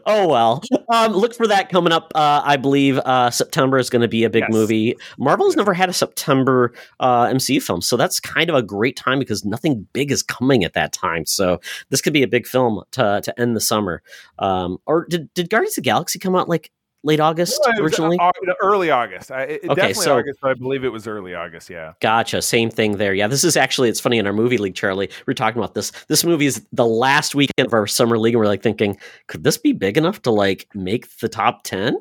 [0.07, 0.62] oh well.
[0.88, 2.12] Um, look for that coming up.
[2.14, 4.52] Uh, I believe uh, September is going to be a big Yes.
[4.52, 4.94] movie.
[5.18, 8.96] Marvel has never had a September uh, MCU film, so that's kind of a great
[8.96, 11.26] time because nothing big is coming at that time.
[11.26, 14.02] So this could be a big film to to end the summer.
[14.38, 16.70] Um, or did did Guardians of the Galaxy come out like
[17.06, 18.18] late August it was, originally?
[18.20, 19.30] uh, early August.
[19.30, 21.70] I, it, Okay, definitely so- August, I believe it was early August.
[21.70, 21.92] Yeah.
[22.00, 22.42] Gotcha.
[22.42, 23.14] Same thing there.
[23.14, 25.08] Yeah, this is actually it's funny in our movie league, Charlie.
[25.26, 25.92] We're talking about this.
[26.08, 29.44] This movie is the last weekend of our summer league, and we're like thinking, could
[29.44, 31.96] this be big enough to like make the top ten?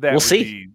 [0.00, 0.44] We'll see.
[0.44, 0.68] Be,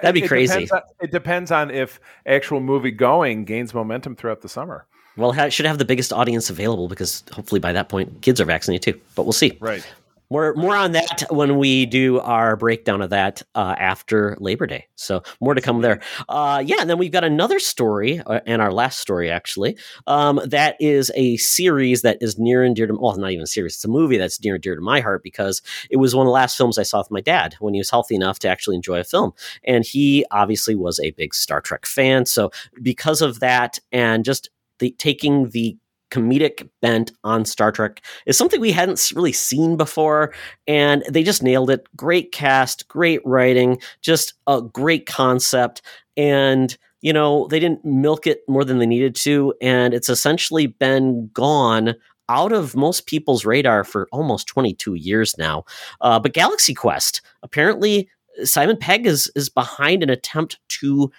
[0.00, 0.52] That'd be it crazy.
[0.66, 4.86] Depends on, it depends on if actual movie going gains momentum throughout the summer.
[5.16, 8.44] Well, it should have the biggest audience available because hopefully by that point kids are
[8.44, 9.00] vaccinated too.
[9.16, 9.58] But we'll see.
[9.60, 9.84] Right.
[10.32, 14.86] More more on that when we do our breakdown of that uh, after Labor Day.
[14.94, 16.00] So more to come there.
[16.26, 19.76] Uh, yeah, and then we've got another story, uh, and our last story actually.
[20.06, 23.46] Um, that is a series that is near and dear to well, not even a
[23.46, 23.74] series.
[23.74, 26.28] It's a movie that's near and dear to my heart because it was one of
[26.28, 28.76] the last films I saw with my dad when he was healthy enough to actually
[28.76, 32.24] enjoy a film, and he obviously was a big Star Trek fan.
[32.24, 35.76] So because of that, and just the taking the
[36.12, 40.32] comedic bent on Star Trek is something we hadn't really seen before,
[40.66, 41.86] and they just nailed it.
[41.96, 45.80] Great cast, great writing, just a great concept,
[46.16, 50.66] and you know they didn't milk it more than they needed to, and it's essentially
[50.66, 51.94] been gone
[52.28, 55.64] out of most people's radar for almost 22 years now.
[56.00, 58.08] Uh, but Galaxy Quest apparently
[58.44, 61.10] Simon Pegg is is behind an attempt to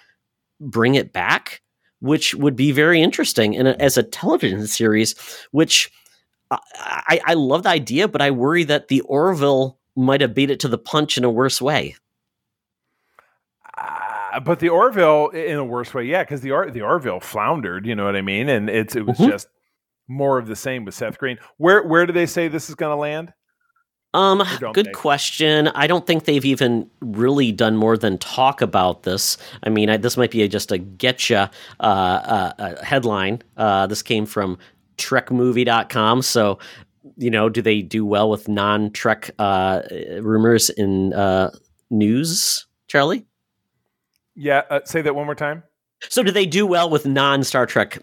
[0.60, 1.60] bring it back
[2.04, 5.14] which would be very interesting and as a television series
[5.52, 5.90] which
[6.50, 10.60] I, I, love the idea but i worry that the orville might have beat it
[10.60, 11.96] to the punch in a worse way
[13.76, 17.86] Uh, but the Orville, in a worse way, yeah, because the Or- the Orville floundered.
[17.86, 18.48] You know what I mean?
[18.48, 19.30] And it's it was Mhm.
[19.30, 19.48] just
[20.08, 21.38] more of the same with Seth Green.
[21.56, 23.32] Where where do they say this is going to land?
[24.14, 25.68] Um good question.
[25.68, 29.36] I don't think they've even really done more than talk about this.
[29.62, 31.50] I mean I, this might be a, just a getcha
[31.80, 33.42] uh, uh, headline.
[33.56, 34.58] Uh, this came from
[34.96, 36.58] trekmovie.com so
[37.16, 39.82] you know do they do well with non-trek uh,
[40.20, 41.50] rumors in uh,
[41.90, 43.26] news charlie?
[44.36, 45.62] Yeah, uh, say that one more time.
[46.08, 47.98] So do they do well with non Star Trek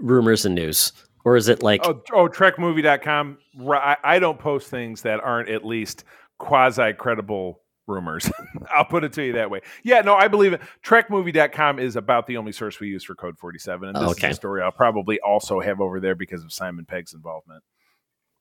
[0.00, 0.92] rumors and news?
[1.24, 3.38] Or is it like Oh, oh trekmovie.com.
[3.70, 6.04] I, I don't post things that aren't at least
[6.38, 8.30] quasi credible rumors.
[8.74, 9.60] I'll put it to you that way.
[9.82, 10.60] Yeah, no, I believe it.
[10.84, 13.88] Trekmovie.com is about the only source we use for Code 47.
[13.90, 14.28] And this Okay.
[14.28, 17.62] is a story I'll probably also have over there because of Simon Pegg's involvement.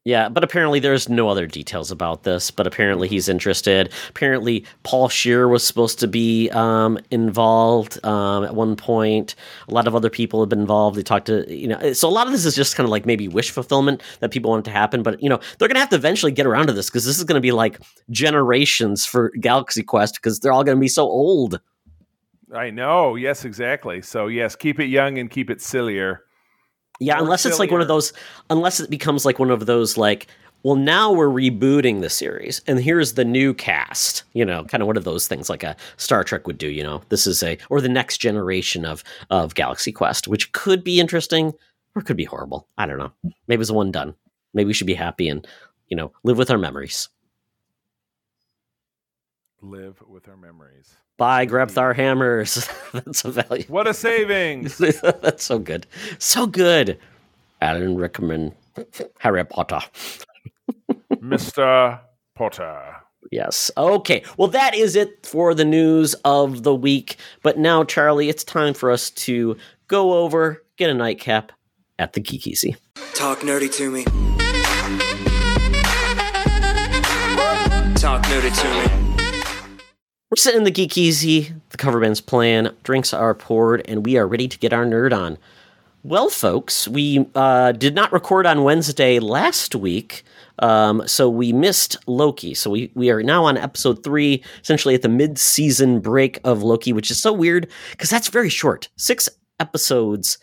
[0.06, 2.52] Yeah, but apparently there's no other details about this.
[2.52, 3.92] But apparently he's interested.
[4.10, 9.36] Apparently Paul Scheer was supposed to be um, involved um, at one point.
[9.70, 10.98] A lot of other people have been involved.
[10.98, 11.94] They talked to you know.
[11.94, 14.52] So a lot of this is just kind of like maybe wish fulfillment that people
[14.52, 15.04] want it to happen.
[15.04, 17.24] But you know they're gonna have to eventually get around to this because this is
[17.24, 21.62] gonna be like generations for Galaxy Quest because they're all gonna be so old.
[22.54, 23.16] I know.
[23.16, 24.02] Yes, exactly.
[24.02, 26.24] So, yes, keep it young and keep it sillier.
[27.00, 28.14] Yeah, unless it's like one of those,
[28.50, 30.28] unless it becomes like one of those, like,
[30.64, 34.24] well, now we're rebooting the series, and here's the new cast.
[34.34, 36.70] You know, kind of one of those things like a Star Trek would do.
[36.70, 40.84] You know, this is a or the next generation of of Galaxy Quest, which could
[40.84, 41.54] be interesting
[41.96, 42.68] or could be horrible.
[42.78, 43.12] I don't know.
[43.48, 44.16] Maybe it's one done.
[44.54, 45.46] Maybe we should be happy and
[45.90, 47.10] you know live with our memories.
[49.64, 50.94] Live with our memories.
[51.16, 52.68] By, Grabthar Hammers.
[52.94, 53.64] That's a value.
[53.70, 54.78] What a savings.
[55.02, 55.88] That's so good,
[56.20, 57.00] so good.
[57.62, 58.54] Alan Rickman,
[59.20, 59.80] Harry Potter.
[61.14, 62.02] Mr.
[62.36, 62.98] Potter.
[63.32, 63.72] Yes.
[63.78, 64.24] Okay.
[64.38, 67.16] Well, that is it for the news of the week.
[67.42, 69.56] But now, Charlie, it's time for us to
[69.88, 71.54] go over, get a nightcap
[71.98, 72.76] at the Geek Easy.
[73.14, 74.04] Talk nerdy to me.
[77.96, 79.03] Talk nerdy to me.
[80.34, 84.18] We're sitting in the Geek Easy, the cover band's playing, drinks are poured, and we
[84.18, 85.38] are ready to get our nerd on.
[86.02, 90.24] Well, folks, we uh, did not record on Wednesday last week,
[90.58, 92.56] um, so we missed Loki.
[92.56, 96.64] So we, we are now on episode three, essentially at the mid season break of
[96.64, 98.90] Loki, which is so weird because that's very short.
[98.96, 100.40] Six episodes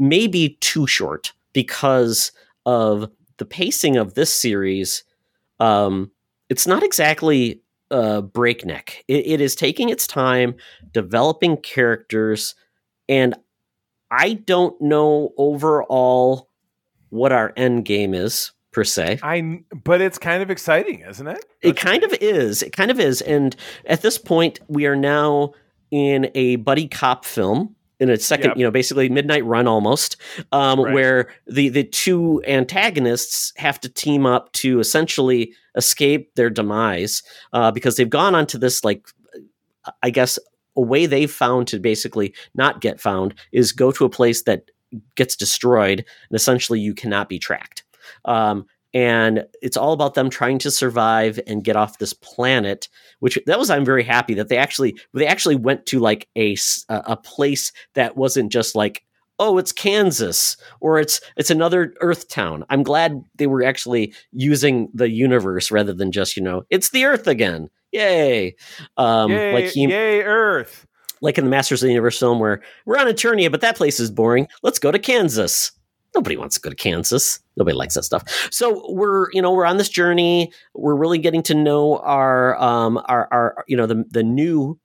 [0.00, 2.32] may be too short because
[2.66, 5.04] of the pacing of this series.
[5.60, 6.10] Um,
[6.48, 9.04] it's not exactly uh, breakneck.
[9.08, 10.54] It, it is taking its time,
[10.92, 12.54] developing characters,
[13.08, 13.34] and
[14.10, 16.48] I don't know overall
[17.10, 19.18] what our end game is per se.
[19.22, 21.44] I but it's kind of exciting, isn't it?
[21.62, 22.62] It kind of is.
[22.62, 23.20] It kind of is.
[23.20, 23.54] And
[23.86, 25.52] at this point, we are now
[25.90, 28.56] in a buddy cop film in a second, Yep.
[28.56, 30.16] you know, basically midnight run almost,
[30.52, 30.94] um, Right.
[30.94, 37.70] where the the two antagonists have to team up to essentially escape their demise uh,
[37.70, 39.06] because they've gone onto this like,
[40.02, 40.38] I guess,
[40.76, 44.70] a way they've found to basically not get found is go to a place that
[45.14, 47.84] gets destroyed and essentially you cannot be tracked.
[48.24, 52.88] Um, and it's all about them trying to survive and get off this planet
[53.20, 56.56] which that was i'm very happy that they actually they actually went to like a
[56.88, 59.04] a place that wasn't just like
[59.38, 64.88] oh it's kansas or it's it's another earth town i'm glad they were actually using
[64.92, 68.54] the universe rather than just you know it's the earth again yay
[68.96, 70.86] um yay, like he yay, Earth.
[71.20, 74.00] like in the Masters of the Universe film where we're on Eternia, but that place
[74.00, 74.46] is boring.
[74.62, 75.72] Let's go to Kansas.
[76.14, 77.40] Nobody wants to go to Kansas.
[77.56, 78.48] Nobody likes that stuff.
[78.50, 80.52] So we're, you know, we're on this journey.
[80.74, 84.78] We're really getting to know our, um, our, our, you know, the the new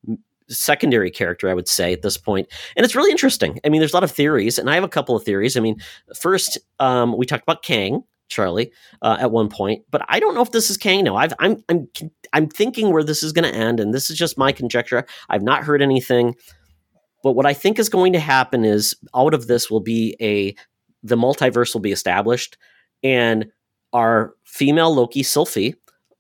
[0.48, 3.60] secondary character, I would say at this point, and it's really interesting.
[3.66, 5.58] I mean, there's a lot of theories, and I have a couple of theories.
[5.58, 5.78] I mean,
[6.16, 10.44] first, um, we talked about Kang, Charlie, uh, at one point, but I don't know
[10.44, 11.16] if this is Kang now.
[11.16, 11.88] I've, I'm, I'm,
[12.34, 15.06] I'm thinking where this is going to end, and this is just my conjecture.
[15.30, 16.36] I've not heard anything.
[17.24, 20.56] But what I think is going to happen is out of this will be a
[21.06, 22.58] the multiverse will be established,
[23.04, 23.52] and
[23.94, 25.76] our female Loki, Sylvie,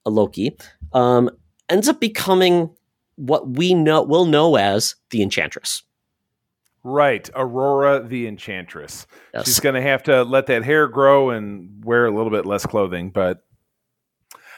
[0.05, 0.55] a Loki,
[0.93, 1.29] um,
[1.69, 2.69] ends up becoming
[3.15, 5.83] what we know will know as the Enchantress.
[6.83, 9.07] Right, Amora the Enchantress.
[9.33, 9.47] Yes.
[9.47, 12.65] She's going to have to let that hair grow and wear a little bit less
[12.65, 13.43] clothing, but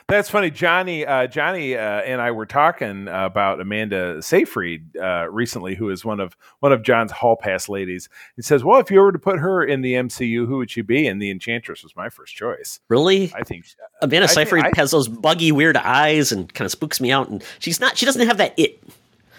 [0.08, 0.50] that's funny.
[0.50, 6.06] Johnny, uh, Johnny, uh, and I were talking about Amanda Seyfried uh, recently, who is
[6.06, 8.08] one of one of John's hall pass ladies.
[8.36, 10.82] He says, "Well, if you were to put her in the MCU, who would she
[10.82, 12.80] be?" And the Enchantress was my first choice.
[12.88, 13.66] really, I think
[14.02, 17.12] Amanda I think- Seyfried I- has those buggy, weird eyes and kind of spooks me
[17.12, 17.28] out.
[17.30, 17.98] And she's not.
[17.98, 18.82] She doesn't have that it.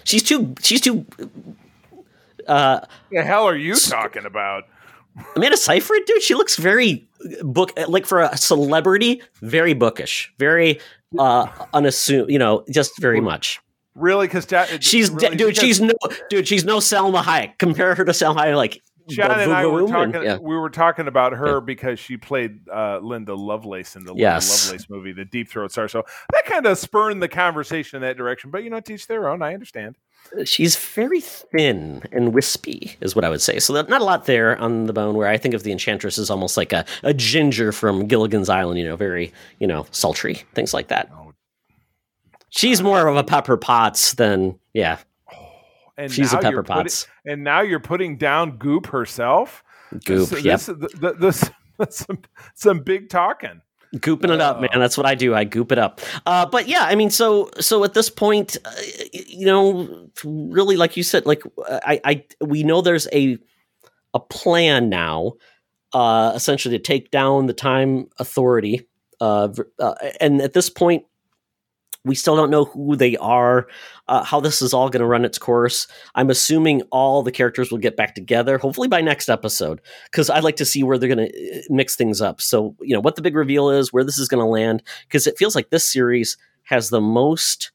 [0.05, 0.55] She's too.
[0.63, 1.07] She's too.
[2.47, 4.65] Uh, the hell are you talking about?
[5.37, 7.09] Amanda Seyfried, dude, she looks very
[7.43, 10.81] book like for a celebrity, very bookish, very
[11.19, 13.61] uh unassumed, you know, just very much.
[13.95, 14.27] Really?
[14.29, 14.47] Because
[14.81, 15.95] She's really, dude, because she's no
[16.31, 17.59] dude, she's no Salma Hayek.
[17.59, 20.23] Compare her to Salma Hayek, like John and I were talking.
[20.23, 20.37] yeah.
[20.37, 21.61] We were talking about her Yeah.
[21.61, 24.67] because she played uh, Linda Lovelace in the Yes.
[24.71, 25.89] Linda Lovelace movie, The Deep Throat Star.
[25.89, 28.51] So that kind of spurned the conversation in that direction.
[28.51, 29.41] But you know, teach their own.
[29.43, 29.97] I understand.
[30.45, 33.59] She's very thin and wispy, is what I would say.
[33.59, 35.15] So not a lot there on the bone.
[35.15, 38.79] Where I think of the Enchantress as almost like a, a ginger from Gilligan's Island,
[38.79, 41.11] you know, very you know sultry things like that.
[41.15, 41.33] Oh.
[42.51, 44.99] She's more of a Pepper Potts than yeah.
[45.33, 45.37] Oh,
[45.97, 47.07] and She's a Pepper you're putting- Potts.
[47.27, 49.63] and now you're putting down Goop herself.
[50.05, 50.61] Goop, This, yep.
[50.61, 51.51] this, th- th- this,
[51.91, 52.19] some
[52.55, 53.61] some big talking.
[53.97, 54.61] Gooping it up Oh.
[54.61, 54.71] man.
[54.79, 55.35] That's what i do.
[55.35, 56.01] I goop it up.
[56.27, 58.71] Uh, but yeah i mean so so at this point uh,
[59.27, 63.39] you know really like you said like i i we know there's a
[64.15, 65.33] a plan now
[65.95, 68.87] uh essentially to take down the time authority
[69.21, 69.49] uh,
[69.79, 71.05] uh and at this point
[72.05, 73.67] we still don't know who they are
[74.09, 77.71] uh, how this is all going to run its course i'm assuming all the characters
[77.71, 79.81] will get back together hopefully by next episode
[80.11, 82.41] because I'd like to see where they're going to mix things up.
[82.41, 85.27] So, you know, what the big reveal is, where this is going to land, because
[85.27, 87.71] it feels like this series has the most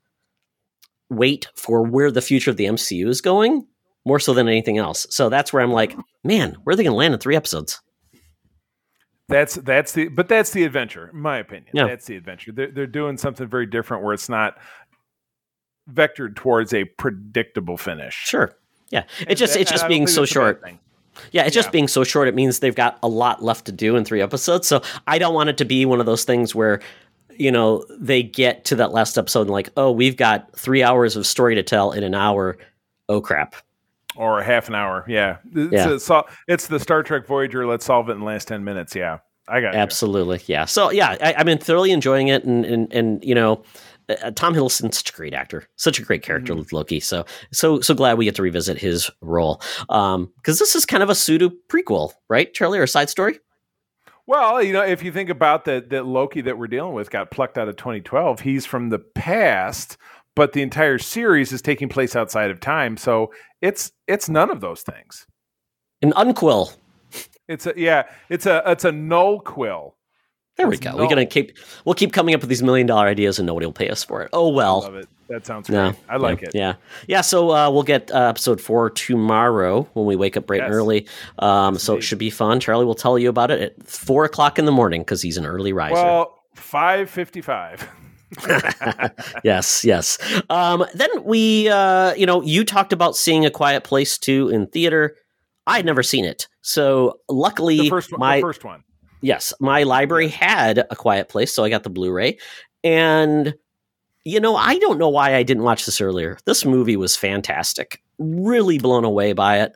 [1.09, 3.65] weight for where the future of the MCU is going,
[4.05, 5.07] more so than anything else.
[5.09, 7.81] So that's where I'm like, man, where are they going to land in three episodes?
[9.29, 11.71] That's that's the but that's the adventure, in my opinion.
[11.73, 11.87] Yeah.
[11.87, 12.51] That's the adventure.
[12.51, 14.57] They're they're doing something very different where it's not
[15.91, 18.15] vectored towards a predictable finish.
[18.15, 18.53] Sure.
[18.89, 19.03] Yeah.
[19.19, 20.75] It's And just that- it's just being so that's a bad short.
[21.31, 21.71] Yeah, it's just Yeah.
[21.71, 22.27] being so short.
[22.27, 24.67] It means they've got a lot left to do in three episodes.
[24.67, 26.79] So I don't want it to be one of those things where,
[27.37, 31.15] you know, they get to that last episode and like, oh, we've got three hours
[31.15, 32.57] of story to tell in an hour.
[33.09, 33.55] Oh crap.
[34.15, 35.05] Or a half an hour.
[35.07, 35.37] Yeah.
[35.55, 35.89] It's, Yeah.
[35.91, 37.65] a sol- it's the Star Trek Voyager.
[37.65, 38.95] Let's solve it in the last 10 minutes.
[38.95, 39.19] Yeah.
[39.47, 39.79] I got you.
[39.79, 40.63] Absolutely, yeah.
[40.65, 43.61] So yeah, I, I've been thoroughly enjoying it, and and and you know,
[44.07, 47.01] uh, Tom Hiddleston's such a great actor, such a great character with Loki.
[47.01, 49.61] So so so glad we get to revisit his role.
[49.89, 53.39] Um, because this is kind of a pseudo prequel, right, Charlie, or a side story?
[54.25, 57.29] Well, you know, if you think about that, that Loki that we're dealing with got
[57.29, 58.39] plucked out of 2012.
[58.39, 59.97] He's from the past,
[60.35, 62.97] but the entire series is taking place outside of time.
[62.97, 63.31] So
[63.61, 65.25] it's it's none of those things.
[66.01, 66.73] An unquill.
[67.47, 69.95] It's a yeah, it's a it's a null quill.
[70.55, 70.91] There we It's go.
[70.91, 73.65] no- We're gonna keep we'll keep coming up with these million dollar ideas and nobody
[73.65, 74.29] will pay us for it.
[74.33, 74.79] Oh I well.
[74.81, 75.07] love it.
[75.29, 76.03] That sounds No, great.
[76.09, 76.55] I like yeah, it.
[76.55, 76.73] Yeah,
[77.07, 77.21] yeah.
[77.21, 81.07] So uh, we'll get uh, episode four tomorrow when we wake up bright and early.
[81.39, 82.59] Um, Yes, so it should be fun.
[82.59, 85.45] Charlie will tell you about it at four o'clock in the morning because he's an
[85.45, 85.95] early riser.
[85.95, 87.87] Well, five fifty five.
[89.43, 90.17] yes, yes.
[90.49, 94.67] Um, then we, uh, you know, you talked about seeing A Quiet Place two in
[94.67, 95.15] theater.
[95.67, 98.19] I had never seen it, so luckily, The first one.
[98.19, 98.83] my the first one.
[99.21, 102.37] yes, my library had A Quiet Place, so I got the Blu-ray.
[102.83, 103.53] And
[104.25, 106.37] you know, I don't know why I didn't watch this earlier.
[106.45, 108.01] This movie was fantastic.
[108.19, 109.73] Really blown away by it.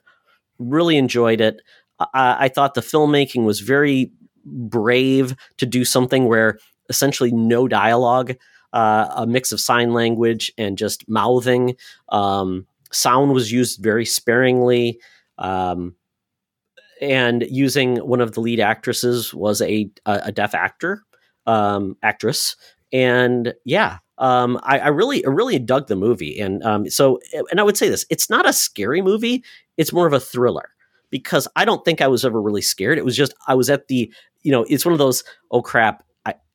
[0.59, 1.61] Really enjoyed it.
[1.99, 4.11] I, I thought the filmmaking was very
[4.45, 8.35] brave to do something where essentially no dialogue,
[8.73, 11.75] uh, a mix of sign language and just mouthing.
[12.09, 14.99] Um, sound was used very sparingly.
[15.37, 15.95] Um,
[17.01, 21.03] and using one of the lead actresses was a a, a deaf actor
[21.45, 22.55] um, actress,
[22.91, 27.19] and yeah, um, I, I really I really dug the movie, and um, so
[27.51, 29.43] and I would say this: it's not a scary movie;
[29.77, 30.69] it's more of a thriller
[31.09, 32.97] because I don't think I was ever really scared.
[32.97, 34.11] It was just I was at the
[34.43, 36.03] you know it's one of those oh crap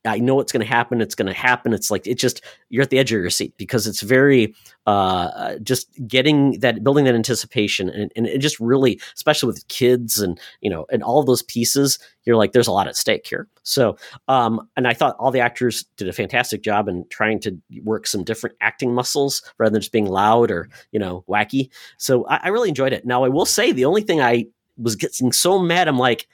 [0.05, 1.01] I know it's going to happen.
[1.01, 1.73] It's going to happen.
[1.73, 4.53] It's like it just you're at the edge of your seat because it's very
[4.85, 10.19] uh, just getting that building that anticipation and, and it just really especially with kids
[10.19, 13.47] and you know and all those pieces you're like there's a lot at stake here
[13.63, 13.95] so
[14.27, 18.05] um and i thought all the actors did a fantastic job in trying to work
[18.05, 22.41] some different acting muscles rather than just being loud or you know wacky so i,
[22.43, 24.47] I really enjoyed it now i will say the only thing i
[24.77, 26.27] was getting so mad i'm like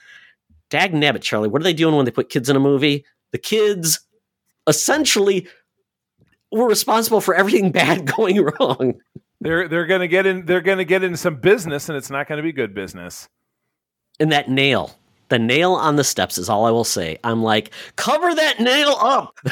[0.71, 3.37] dag nabbit charlie what are they doing when they put kids in a movie the
[3.37, 3.99] kids
[4.67, 5.47] essentially
[6.51, 8.93] were responsible for everything bad going wrong
[9.41, 10.45] They're they're gonna get in.
[10.45, 13.29] They're gonna get in some business, and it's not gonna be good business.
[14.19, 14.95] and that nail
[15.29, 18.95] the nail on the steps is all i will say i'm like cover that nail
[18.99, 19.37] up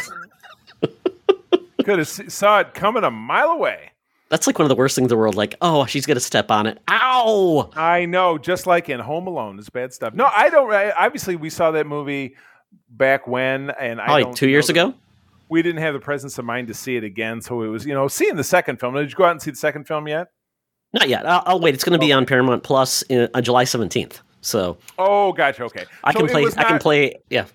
[1.85, 3.91] Could have saw it coming a mile away.
[4.29, 6.51] that's like one of the worst things in the world like oh she's gonna step
[6.51, 10.13] on it ow I know, just like in Home Alone, it's bad stuff.
[10.13, 10.69] No, I don't.
[10.73, 12.35] I, obviously, we saw that movie
[12.89, 14.93] back when, and I probably don't two years ago
[15.49, 17.93] We didn't have the presence of mind to see it again, so it was, you
[17.93, 18.95] know, seeing the second film.
[18.95, 20.27] Did you go out and see the second film yet?
[20.93, 24.21] not yet i'll, I'll wait it's gonna be on paramount plus in, on july 17th
[24.39, 25.65] so Oh, gotcha.
[25.65, 27.45] Okay, i So can play was i can play yeah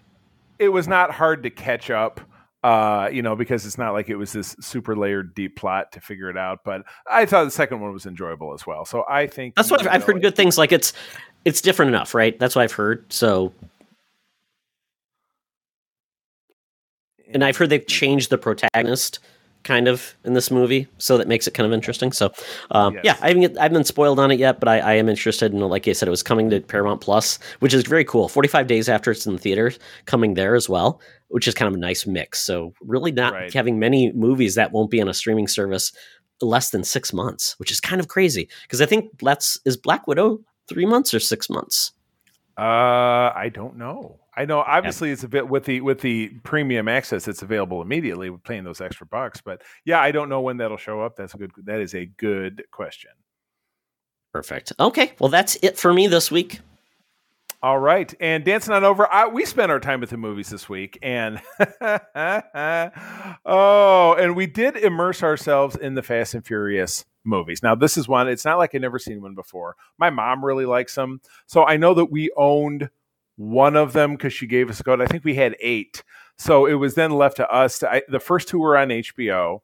[0.59, 2.21] It was not hard to catch up.
[2.63, 6.01] Uh, you know, because it's not like it was this super layered deep plot to
[6.01, 6.61] figure it out.
[6.65, 8.85] But I thought the second one was enjoyable as well.
[8.85, 10.93] So I think that's what I've, I've heard good things like it's
[11.45, 13.53] it's different enough right that's what i've heard so
[17.35, 19.18] and I've heard they've changed the protagonist
[19.64, 22.11] kind of in this movie, so that makes it kind of interesting.
[22.11, 22.33] So,
[22.72, 23.03] um, Yes.
[23.05, 25.53] yeah, I haven't, I haven't been spoiled on it yet, but I, I am interested.
[25.53, 28.28] And like I said, it was coming to Paramount Plus, which is very cool.
[28.28, 31.68] Forty five days after it's in the theaters, coming there as well, which is kind
[31.68, 32.41] of a nice mix.
[32.41, 33.53] So, really, not Right.
[33.53, 35.93] having many movies that won't be on a streaming service
[36.41, 40.09] less than six months, which is kind of crazy because I think that's is Black
[40.09, 41.93] Widow three months or six months.
[42.59, 44.18] Uh, I don't know.
[44.35, 47.28] I know obviously it's a bit with the with the premium access.
[47.28, 49.43] It's available immediately with paying those extra bucks.
[49.43, 51.16] But yeah, I don't know when that'll show up.
[51.16, 51.53] That's a good.
[51.64, 53.11] That is a good question.
[54.33, 54.72] Perfect.
[54.80, 56.61] Okay, well that's it for me this week.
[57.62, 59.07] All right, and dancing on over.
[59.12, 61.41] I, we spent our time at the movies this week, and
[63.45, 67.62] oh, and we did immerse ourselves in the Fast and Furious movies.
[67.62, 68.26] Now, this is one.
[68.26, 69.76] It's not like I'd never seen one before.
[69.97, 72.91] My mom really likes them, so I know that we owned
[73.37, 75.01] one of them because she gave us a code.
[75.01, 76.03] I think we had eight,
[76.37, 77.78] so it was then left to us.
[77.80, 79.61] To, I, the first two were on HBO,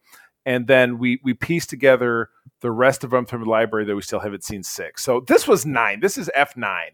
[0.47, 4.03] and then we we pieced together the rest of them from the library that we
[4.03, 5.03] still haven't seen six.
[5.05, 6.01] So this was nine.
[6.01, 6.91] This is F nine.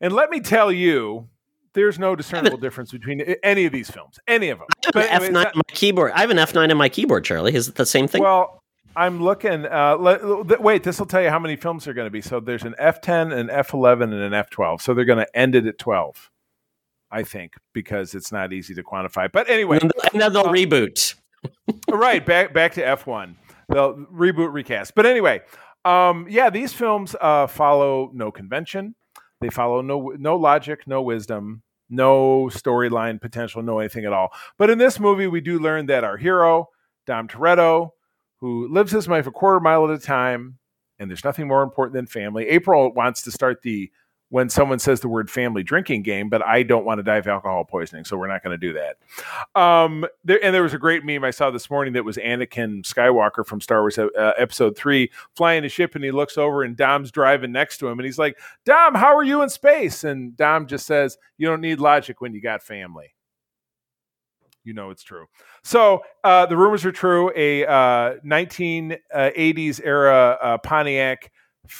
[0.00, 1.28] And let me tell you,
[1.74, 4.68] there's no discernible difference between any of these films, any of them.
[4.94, 6.12] I have an F9 that- on my keyboard.
[6.12, 7.54] I have an F9 in my keyboard, Charlie.
[7.54, 8.22] Is it the same thing?
[8.22, 8.62] well,
[8.96, 9.66] I'm looking.
[9.66, 12.20] Uh, let, wait, this will tell you how many films are going to be.
[12.20, 14.80] So there's an F10, an F11, and an F12.
[14.80, 16.30] So they're going to end it at 12,
[17.10, 19.30] I think, because it's not easy to quantify.
[19.30, 21.14] But anyway, and then- they'll uh, reboot.
[21.90, 23.36] right back back to F1.
[23.68, 24.94] They'll reboot recast.
[24.94, 25.42] But anyway,
[25.84, 28.94] um, yeah, these films uh, follow no convention.
[29.40, 34.30] They follow no no logic, no wisdom, no storyline potential, no anything at all.
[34.58, 36.68] But in this movie, we do learn that our hero
[37.06, 37.90] Dom Toretto,
[38.44, 40.58] who lives his life a quarter mile at a time,
[40.98, 42.46] and there's nothing more important than family.
[42.46, 43.90] April wants to start the
[44.28, 47.26] when someone says the word family drinking game, but I don't want to die of
[47.26, 48.96] alcohol poisoning, so we're not going to do that.
[49.58, 52.82] Um, there, and there was a great meme I saw this morning that was Anakin
[52.82, 56.76] Skywalker from Star Wars uh, Episode Three flying a ship, and he looks over and
[56.76, 58.36] Dom's driving next to him, and he's like,
[58.66, 62.34] "Dom, how are you in space?" And Dom just says, "You don't need logic when
[62.34, 63.13] you got family."
[64.64, 65.26] You know it's true.
[65.62, 67.30] So uh, the rumors are true.
[67.36, 71.30] A uh, 1980s era uh, Pontiac,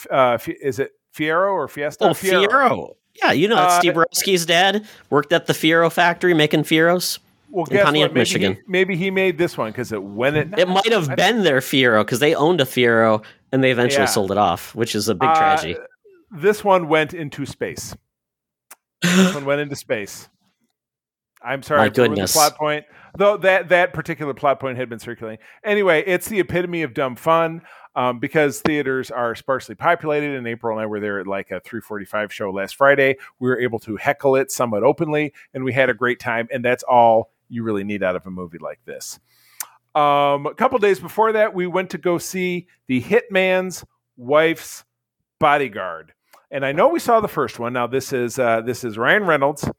[0.09, 2.05] uh, is it Fiero or Fiesta?
[2.05, 2.47] Oh, Fiero.
[2.47, 2.95] Fiero.
[3.23, 7.19] Yeah, you know, uh, Steve Borowski's dad worked at the Fiero factory making Fieros.
[7.49, 8.53] Well, in Pontiac, maybe Michigan.
[8.55, 11.59] He, maybe he made this one because it when it it might have been their
[11.59, 14.07] Fiero because they owned a Fiero and they eventually yeah.
[14.07, 15.77] sold it off, which is a big uh, tragedy.
[16.31, 17.95] This one went into space.
[19.01, 20.27] this one went into space.
[21.45, 21.81] I'm sorry.
[21.81, 22.33] My goodness.
[22.33, 22.85] plot point.
[23.17, 25.39] Though that that particular plot point had been circulating.
[25.63, 27.61] Anyway, it's the epitome of dumb fun
[27.95, 30.35] um, because theaters are sparsely populated.
[30.35, 33.17] And April and I were there at like a 3:45 show last Friday.
[33.39, 36.47] We were able to heckle it somewhat openly, and we had a great time.
[36.51, 39.19] And that's all you really need out of a movie like this.
[39.93, 43.85] Um, a couple days before that, we went to go see the Hitman's
[44.17, 44.83] Wife's
[45.39, 46.13] Bodyguard,
[46.51, 47.71] and I know we saw the first one.
[47.71, 49.69] Now this is uh, this is Ryan Reynolds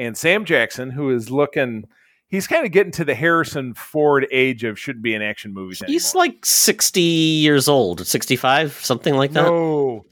[0.00, 1.86] and Sam Jackson, who is looking
[2.30, 5.82] he's kind of getting to the Harrison Ford age of shouldn't be in action movies.
[5.82, 5.92] Anymore.
[5.92, 9.42] He's like sixty years old, sixty five, something like that.
[9.42, 10.06] No,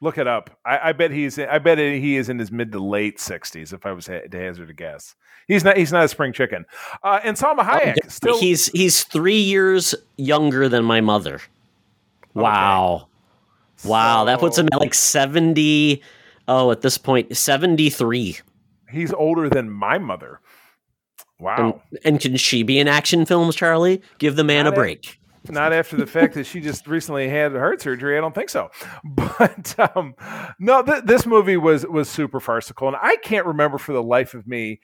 [0.00, 0.50] look it up.
[0.64, 1.38] I, I, bet he's.
[1.38, 3.72] I bet he is in his mid to late sixties.
[3.72, 5.14] If I was to hazard a guess,
[5.46, 5.76] he's not.
[5.76, 6.66] He's not a spring chicken.
[7.04, 8.40] Uh, and Salma Hayek oh, still.
[8.40, 11.40] He's he's three years younger than my mother.
[12.34, 12.94] Wow.
[12.94, 13.04] Okay.
[13.84, 16.02] Wow, so, that puts him at like 70.
[16.48, 18.38] Oh, at this point, 73
[18.90, 20.40] he's older than my mother.
[21.40, 21.82] Wow.
[21.90, 24.02] And, and, can she be in action films, Charlie?
[24.18, 25.20] Give the man not a break.
[25.48, 28.18] not after the fact that she just recently had heart surgery.
[28.18, 28.70] I don't think so.
[29.04, 30.14] But um,
[30.58, 34.34] no, th- this movie was was super farcical, and I can't remember for the life
[34.34, 34.80] of me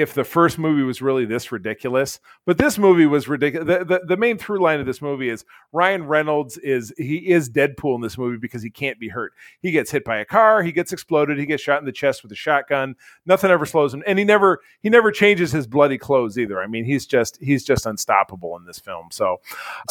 [0.00, 3.66] if the first movie was really this ridiculous, but this movie was ridiculous.
[3.66, 7.50] The, the, the, main through line of this movie is Ryan Reynolds is he is
[7.50, 9.32] Deadpool in this movie because he can't be hurt.
[9.60, 12.22] He gets hit by a car, he gets exploded, he gets shot in the chest
[12.22, 12.96] with a shotgun.
[13.26, 16.60] Nothing ever slows him, and he never he never changes his bloody clothes either.
[16.60, 19.08] I mean, he's just he's just unstoppable in this film.
[19.10, 19.40] So,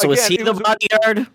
[0.00, 1.26] so again, is he the was, bodyguard?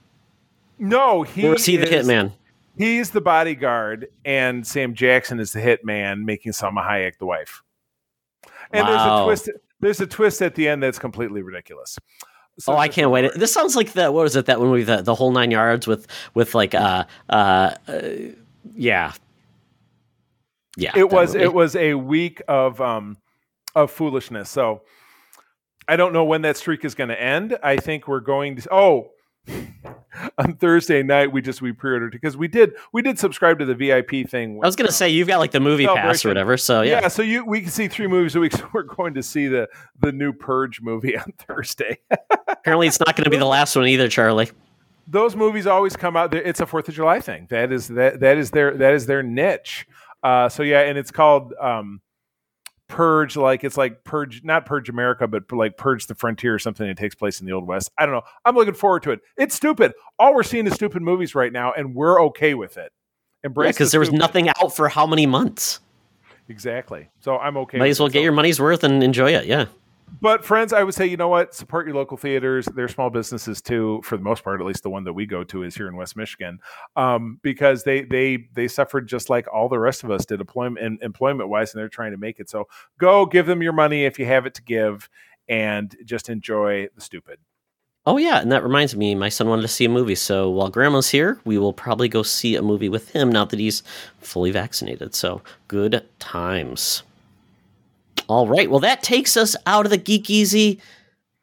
[0.78, 2.34] No, he or is he the hitman?
[2.78, 7.64] He's the bodyguard, and Sam Jackson is the hitman, making Salma Hayek the wife.
[8.72, 8.92] And wow.
[8.92, 9.60] there's a twist.
[9.80, 11.98] There's a twist at the end that's completely ridiculous.
[12.58, 13.34] So oh, I can't wait!
[13.36, 15.88] This sounds like the what was it that when we the, the whole nine yards
[15.88, 18.02] with with like uh uh, uh
[18.74, 19.12] yeah
[20.78, 21.46] yeah it was movie.
[21.46, 23.18] it was a week of um
[23.76, 24.50] of foolishness.
[24.50, 24.84] So
[25.88, 27.58] I don't know when that streak is going to end.
[27.62, 28.74] I think we're going to.
[28.74, 29.12] Oh,
[30.38, 33.76] on Thursday night we just we pre-ordered because we did we did subscribe to the
[33.76, 34.60] VIP thing.
[34.64, 37.02] I was gonna say you've got like the movie pass or whatever, so yeah.
[37.02, 38.54] Yeah, so you we can see three movies a week.
[38.56, 39.68] So we're going to see the
[40.00, 42.00] the new Purge movie on Thursday.
[42.48, 44.50] Apparently, it's not going to be the last one either, Charlie.
[45.08, 46.34] Those movies always come out.
[46.34, 47.48] It's a Fourth of July thing.
[47.50, 49.88] That is that that is their that is their niche.
[50.24, 52.00] Uh, so yeah, and it's called um,
[52.88, 56.86] purge like it's like purge not purge america but like purge the frontier or something
[56.86, 57.90] that takes place in the old west.
[57.98, 58.22] I don't know.
[58.46, 59.22] I'm looking forward to it.
[59.38, 59.94] It's stupid.
[60.20, 62.92] All we're seeing is stupid movies right now and we're okay with it.
[63.44, 65.80] Embrace because the there was nothing out for how many months?
[66.48, 67.10] Exactly.
[67.22, 69.66] So i'm okay might as well get your money's worth and enjoy it yeah
[70.22, 71.54] but friends, I would say, you know what?
[71.54, 72.66] Support your local theaters.
[72.76, 74.62] They're small businesses too, for the most part.
[74.62, 76.60] At least the one that we go to is here in West Michigan,
[76.96, 81.02] um, because they they they suffered just like all the rest of us did, employment
[81.02, 82.50] employment wise, and they're trying to make it.
[82.50, 85.10] So go give them your money if you have it to give,
[85.48, 87.40] and just enjoy the stupid.
[88.08, 90.14] Oh yeah, and that reminds me, my son wanted to see a movie.
[90.14, 93.60] So while Grandma's here, we will probably go see a movie with him now that
[93.60, 93.82] he's
[94.20, 95.16] fully vaccinated.
[95.16, 97.02] So good times.
[98.28, 98.70] All right.
[98.70, 100.82] Well, that takes us out of the Geek Easy.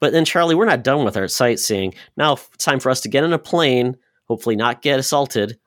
[0.00, 1.94] But then, Charlie, we're not done with our sightseeing.
[2.16, 5.58] Now it's time for us to get in a plane, hopefully not get assaulted,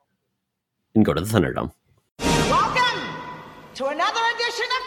[0.94, 1.72] and go to the Thunderdome.
[2.20, 3.00] Welcome
[3.76, 4.84] to another edition of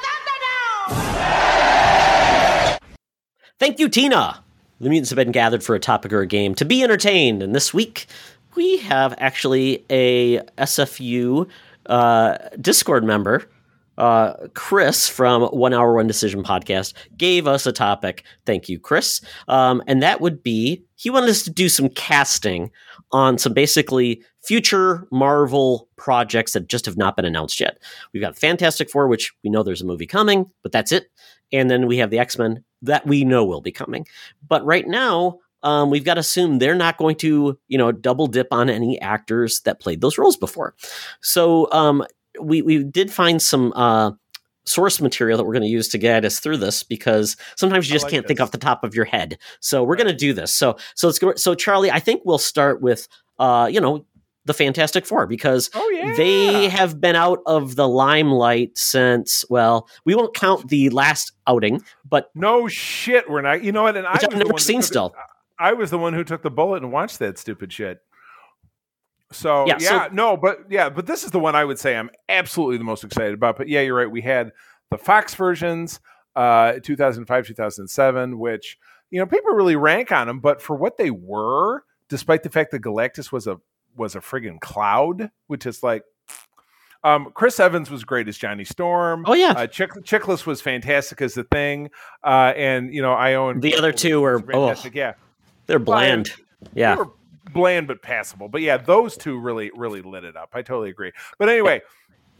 [0.90, 2.78] Thunderdome!
[3.58, 4.44] Thank you, Tina.
[4.80, 7.42] The mutants have been gathered for a topic or a game to be entertained.
[7.42, 8.06] And this week,
[8.54, 11.48] we have actually a SFU
[11.86, 13.48] uh, Discord member
[13.98, 18.24] uh, Chris from One Hour One Decision podcast gave us a topic.
[18.46, 19.20] Thank you, Chris.
[19.48, 22.70] Um, and that would be he wanted us to do some casting
[23.12, 27.78] on some basically future Marvel projects that just have not been announced yet.
[28.12, 31.10] We've got Fantastic Four, which we know there's a movie coming, but that's it.
[31.52, 34.06] And then we have the X Men that we know will be coming.
[34.46, 38.28] But right now, um, we've got to assume they're not going to, you know, double
[38.28, 40.74] dip on any actors that played those roles before.
[41.20, 42.04] So um,
[42.40, 44.12] we we did find some uh,
[44.64, 47.92] source material that we're going to use to guide us through this because sometimes you
[47.94, 49.38] just like can't think off the top of your head.
[49.60, 50.52] So we're going to do this.
[50.52, 51.34] So so let's go.
[51.34, 53.08] So Charlie, I think we'll start with,
[53.38, 54.04] uh, you know,
[54.44, 56.14] the Fantastic Four because Oh yeah.
[56.16, 61.82] they have been out of the limelight since well we won't count the last outing
[62.08, 63.28] but no shit.
[63.28, 63.62] We're not.
[63.62, 63.96] You know what?
[63.96, 65.14] And I i've never seen still
[65.58, 68.00] I was the one who took the bullet and watched that stupid shit.
[69.32, 71.96] So Yeah, yeah, so- no, but yeah, but this is the one I would say
[71.96, 73.56] I'm absolutely the most excited about.
[73.58, 74.10] But yeah, you're right.
[74.10, 74.52] We had
[74.90, 76.00] the Fox versions,
[76.34, 78.78] uh, 2005, 2007, which
[79.10, 82.70] you know people really rank on them, but for what they were, despite the fact
[82.70, 83.58] that Galactus was a
[83.96, 86.02] was a friggin' cloud, which is like.
[87.04, 89.22] Um, Chris Evans was great as Johnny Storm.
[89.28, 91.90] oh yeah Uh, Chick- Chiklis was fantastic as the thing,
[92.24, 94.96] uh, and you know I own The other two were- fantastic.
[94.96, 95.12] Yeah,
[95.66, 96.30] they're bland
[96.74, 97.10] yeah they were
[97.52, 98.48] bland but passable.
[98.48, 100.50] But yeah, those two really, really lit it up.
[100.52, 101.12] I totally agree.
[101.38, 101.82] But anyway,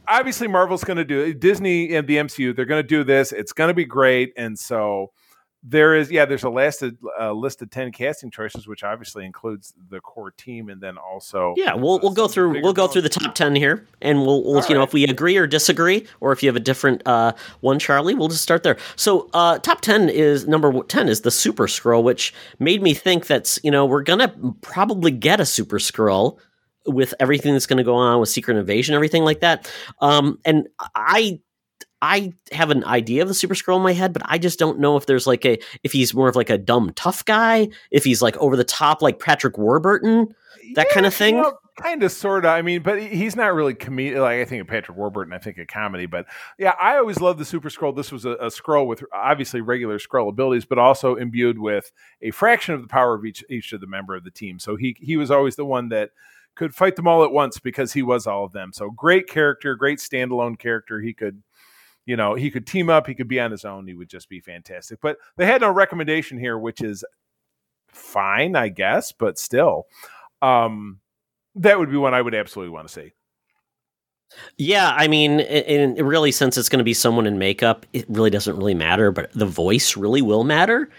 [0.07, 1.39] obviously Marvel's going to do it.
[1.39, 2.55] Disney and the MCU.
[2.55, 3.31] They're going to do this.
[3.31, 4.33] It's going to be great.
[4.37, 5.11] And so
[5.61, 9.25] there is, yeah, there's a list of, uh, list of ten casting choices, which obviously
[9.25, 12.87] includes the core team, and then also yeah we'll, uh, we'll go through we'll go
[12.87, 16.05] through the top 10 here and we'll, we'll you know if we agree or disagree
[16.19, 18.77] or if you have a different uh, one charlie we'll just start there.
[18.95, 23.27] So uh, top 10 is number 10 is the Super Skrull which made me think
[23.27, 26.37] that's you know we're gonna probably get a Super Skrull
[26.85, 29.71] with everything that's going to go on with secret invasion everything like that.
[30.01, 31.39] Um, and i
[32.01, 34.79] i have an idea of the Super Skrull in my head but i just don't
[34.79, 38.03] know if there's like a if he's more of like a dumb tough guy if
[38.03, 40.33] he's like over the top like patrick warburton
[40.75, 41.43] that kind of thing
[41.81, 42.51] kind of, sort of.
[42.51, 44.19] I mean, but he's not really comedic.
[44.19, 46.05] Like I think of Patrick Warburton, I think of comedy.
[46.05, 46.25] But
[46.57, 47.95] yeah, I always loved the Super Skrull.
[47.95, 51.91] This was a, a Skrull with obviously regular Skrull abilities, but also imbued with
[52.21, 54.59] a fraction of the power of each each of the member of the team.
[54.59, 56.11] So he he was always the one that
[56.55, 58.71] could fight them all at once because he was all of them.
[58.73, 61.01] So great character, great standalone character.
[61.01, 61.41] He could.
[62.05, 63.05] You know, he could team up.
[63.07, 63.87] He could be on his own.
[63.87, 64.99] He would just be fantastic.
[65.01, 67.03] But they had no recommendation here, which is
[67.87, 69.11] fine, I guess.
[69.11, 69.85] But still,
[70.41, 70.99] um,
[71.55, 73.13] that would be one I would absolutely want to see.
[74.57, 78.29] Yeah, I mean, and really, since it's going to be someone in makeup, it really
[78.29, 79.11] doesn't really matter.
[79.11, 80.89] But the voice really will matter.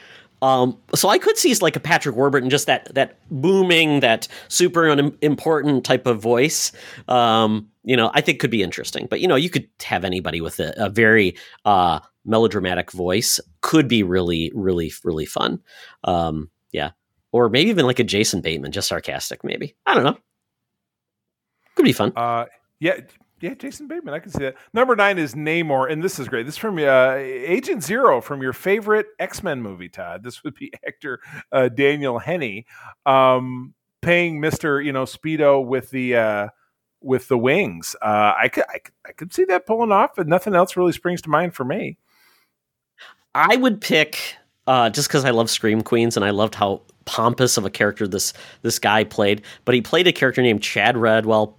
[0.42, 4.88] Um, so I could see like a Patrick Warburton, just that that booming, that super
[5.20, 6.72] important type of voice.
[7.08, 9.06] Um, you know, I think could be interesting.
[9.08, 13.40] But you know, you could have anybody with a, a very uh, melodramatic voice.
[13.60, 15.60] Could be really, really, really fun.
[16.04, 16.90] Um, yeah,
[17.32, 19.44] or maybe even like a Jason Bateman, just sarcastic.
[19.44, 20.18] Maybe I don't know.
[21.74, 22.12] Could be fun.
[22.16, 22.46] Uh,
[22.78, 23.00] yeah,
[23.40, 24.56] yeah, Jason Bateman, I can see that.
[24.72, 26.46] Number nine is Namor, and this is great.
[26.46, 30.22] This is from uh, Agent Zero from your favorite X Men movie, Todd.
[30.22, 31.20] This would be actor
[31.52, 32.66] uh, Daniel Henney,
[33.06, 36.48] um, paying Mister, you know, Speedo with the uh,
[37.00, 37.96] with the wings.
[38.02, 40.92] Uh, I could, I could, I could see that pulling off, but nothing else really
[40.92, 41.98] springs to mind for me.
[43.34, 44.36] I would pick
[44.66, 48.06] uh, just because I love Scream Queens and I loved how pompous of a character
[48.06, 48.32] this
[48.62, 49.42] this guy played.
[49.64, 51.54] But he played a character named Chad Radwell,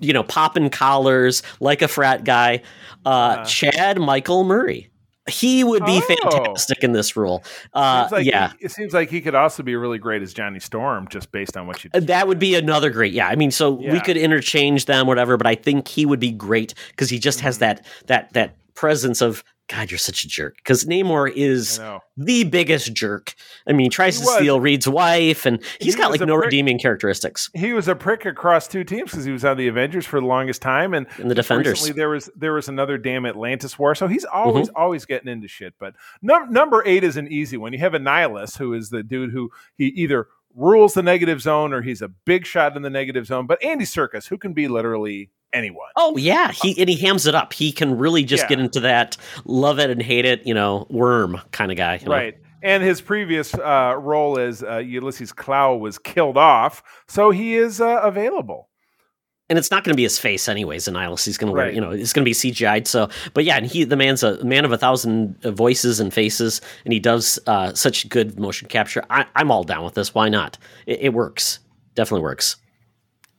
[0.00, 2.62] you know, popping collars like a frat guy.
[3.04, 4.88] Uh, Chad Michael Murray.
[5.28, 6.30] He would be Oh.
[6.30, 7.44] fantastic in this role.
[7.72, 8.52] Uh, like yeah.
[8.58, 11.56] he- it seems like he could also be really great as Johnny Storm, just based
[11.56, 11.90] on what you.
[11.92, 13.28] That would be another great, yeah.
[13.28, 15.36] I mean, so we could interchange them, whatever.
[15.36, 17.60] But I think he would be great because he just has Mhm.
[17.60, 19.90] that that that presence of God.
[19.90, 20.56] You're such a jerk.
[20.56, 21.80] Because Namor is
[22.16, 23.34] the biggest jerk.
[23.66, 24.36] I mean, he tries He to was.
[24.38, 26.46] steal Reed's wife, and he's He got like no prick.
[26.46, 27.50] redeeming characteristics.
[27.54, 30.26] he was a prick across two teams because he was on the Avengers for the
[30.26, 31.72] longest time, and And the Defenders.
[31.80, 34.36] Recently, there was there was another damn Atlantis war, so he's mm-hmm.
[34.36, 35.74] always always getting into shit.
[35.78, 37.72] But num- number eight is an easy one.
[37.72, 41.82] You have Annihilus, who is the dude who he either rules the negative zone or
[41.82, 43.46] he's a big shot in the negative zone.
[43.46, 45.88] But Andy Serkis, who can be literally anyone.
[45.96, 47.52] Oh yeah, he and he hams it up.
[47.52, 48.48] He can really just Yeah.
[48.48, 51.96] get into that love it and hate it, you know, worm kind of guy.
[52.00, 52.12] you know?
[52.12, 52.36] Right.
[52.62, 57.80] And his previous uh, role as uh, Ulysses Klaue was killed off, so he is
[57.80, 58.68] uh, available.
[59.48, 60.86] And it's not going to be his face, anyways.
[60.86, 62.86] In Nihilus, he's going to wear, you know, it's going to be CGI'd.
[62.86, 66.14] So, but yeah, and he, the man's a man of a thousand uh, voices and
[66.14, 69.02] faces, and he does uh, such good motion capture.
[69.10, 70.14] I, I'm all down with this.
[70.14, 70.56] Why not?
[70.86, 71.58] It, it works.
[71.94, 72.56] Definitely works.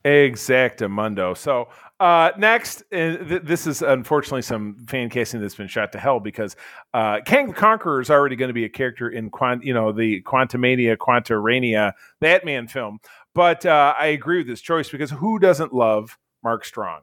[0.04, 1.36] Exactamundo.
[1.36, 1.68] So
[2.02, 6.18] uh, next, and th- this is unfortunately some fan casting that's been shot to hell
[6.18, 6.56] because
[6.92, 9.92] uh, Kang the Conqueror is already going to be a character in Quant, you know,
[9.92, 12.98] the Quantumania, Quantarania Ant-Man film.
[13.36, 17.02] But uh, I agree with this choice because who doesn't love Mark Strong?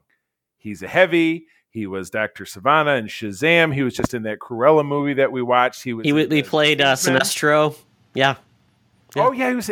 [0.58, 1.46] He's a heavy.
[1.70, 3.72] He was Doctor Sivana and Shazam.
[3.72, 5.82] He was just in that Cruella movie that we watched.
[5.82, 6.04] He was.
[6.04, 7.74] He, he played uh, Sinestro.
[8.12, 8.34] Yeah.
[9.16, 9.70] Oh yeah, he was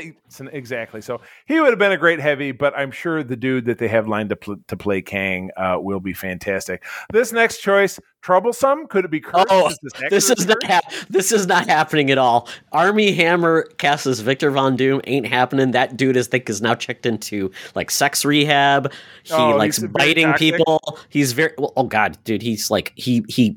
[0.52, 1.00] exactly.
[1.00, 3.88] So he would have been a great heavy, but I'm sure the dude that they
[3.88, 6.84] have lined up to play Kang uh, will be fantastic.
[7.12, 8.86] This next choice, troublesome.
[8.88, 9.46] Could it be cursed?
[9.50, 12.48] Oh, Is this, this is not hap- this is not happening at all.
[12.72, 15.70] Armie Hammer cast as Victor Von Doom ain't happening.
[15.70, 18.92] That dude is think is now checked into like sex rehab.
[19.24, 20.80] He Oh, likes biting people.
[21.08, 22.42] He's very well, oh god, dude.
[22.42, 23.56] He's like he he.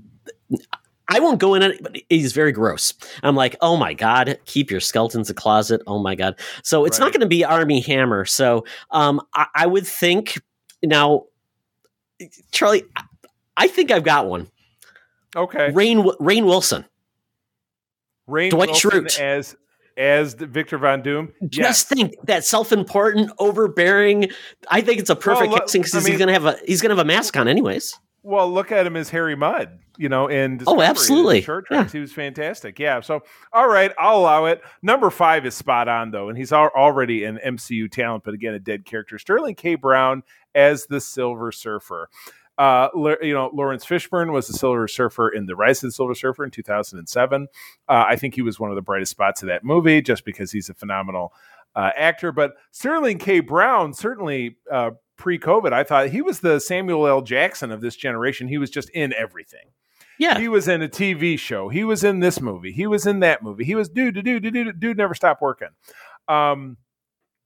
[1.13, 2.93] I won't go in it, but he's very gross.
[3.23, 5.81] I'm like, oh my god, keep your skeletons in the closet.
[5.87, 6.39] Oh my god.
[6.63, 8.25] So it's not going to be Armie Hammer.
[8.25, 10.39] So um, I, I would think
[10.83, 11.25] now,
[12.51, 12.83] Charlie.
[12.95, 13.03] I-
[13.57, 14.47] I think I've got one.
[15.35, 16.85] Okay, Rainn Rainn Wilson.
[18.27, 19.19] Rainn Dwight Wilson Schrute.
[19.19, 19.55] as
[19.97, 21.33] as Victor Von Doom.
[21.49, 21.83] Just Yes.
[21.83, 24.29] think that self-important, overbearing.
[24.69, 26.81] I think it's a perfect Well, look, casting because he's mean- gonna have a he's
[26.81, 27.99] gonna have a mask on anyways.
[28.23, 31.41] Well, look at him as Harry Mudd, you know, in Oh, absolutely.
[31.41, 31.91] Short Treks.
[31.91, 32.77] He was fantastic.
[32.77, 32.99] Yeah.
[33.01, 34.61] So, all right, I'll allow it.
[34.83, 38.59] Number five is spot on, though, and he's already an MCU talent, but again, a
[38.59, 39.17] dead character.
[39.17, 39.73] Sterling K.
[39.75, 40.21] Brown
[40.53, 42.09] as the Silver Surfer.
[42.57, 42.89] Uh,
[43.23, 46.43] you know, Laurence Fishburne was the Silver Surfer in The Rise of the Silver Surfer
[46.43, 47.47] in 2007.
[47.89, 50.51] Uh, I think he was one of the brightest spots of that movie just because
[50.51, 51.33] he's a phenomenal
[51.75, 52.31] uh, actor.
[52.31, 53.39] But Sterling K.
[53.39, 54.91] Brown certainly uh,
[55.21, 57.21] pre-COVID, I thought he was the Samuel L.
[57.21, 58.47] Jackson of this generation.
[58.47, 59.65] He was just in everything.
[60.17, 61.69] Yeah, He was in a TV show.
[61.69, 62.71] He was in this movie.
[62.71, 63.63] He was in that movie.
[63.63, 65.69] He was dude, dude, dude, dude, dude never stopped working.
[66.27, 66.77] Um,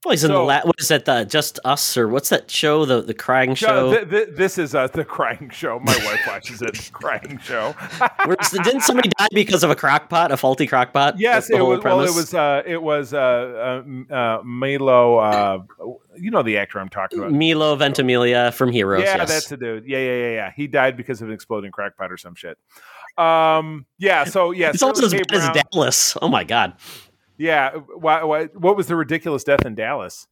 [0.04, 1.04] well, he's in the so- la- what is that?
[1.04, 2.84] The Just Us or what's that show?
[2.84, 3.92] The the crying show.
[3.92, 5.80] th- th- this is uh, the crying show.
[5.80, 6.90] My wife watches it.
[6.92, 7.74] Crying show.
[8.26, 11.18] The- didn't somebody die because of a crock pot, a faulty crock pot?
[11.18, 11.82] Yes, it was.
[11.82, 12.34] Well, it was.
[12.34, 13.12] Uh, it was.
[13.14, 15.16] Uh, uh, uh, Milo.
[15.18, 15.58] Uh,
[16.16, 17.32] you know the actor I'm talking about.
[17.32, 19.02] Milo Ventimiglia from Heroes.
[19.02, 19.28] Yeah, yes.
[19.28, 19.84] that's the dude.
[19.86, 20.52] Yeah, yeah, yeah, yeah.
[20.54, 22.58] He died because of an exploding crackpot or some shit.
[23.18, 24.24] Um, yeah.
[24.24, 26.16] So yeah, It's almost as bad as Dallas.
[26.20, 26.74] Oh my god.
[27.38, 27.70] Yeah.
[27.74, 30.26] Uh, why, why, what was the ridiculous death in Dallas?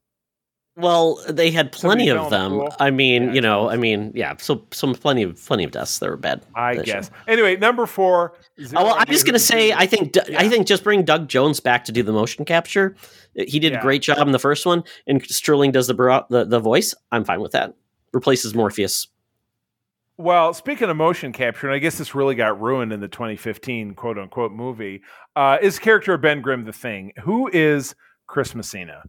[0.77, 2.77] Well, they had plenty Somebody of fell in the them.
[2.81, 4.35] I mean, Yeah, you know, I mean, yeah.
[4.39, 6.43] So some plenty of plenty of deaths that were bad.
[6.57, 6.93] I that show.
[6.95, 7.11] guess.
[7.29, 8.33] Anyway, number four.
[8.75, 10.49] Oh, well, I'm just gonna say, I think, D- I Yeah.
[10.49, 12.97] think just bring Doug Jones back to do the motion capture.
[13.37, 13.79] He did Yeah.
[13.79, 15.95] a great job in the first one, and Sterling does the
[16.29, 16.93] the, the voice.
[17.13, 17.75] I'm fine with that.
[18.13, 19.07] Replaces Morpheus.
[20.17, 23.95] Well, speaking of motion capture, and I guess this really got ruined in the 2015
[23.95, 25.03] quote unquote movie,
[25.35, 27.13] uh, is character Ben Grimm the thing?
[27.25, 27.95] Who is
[28.29, 29.03] Chris Messina?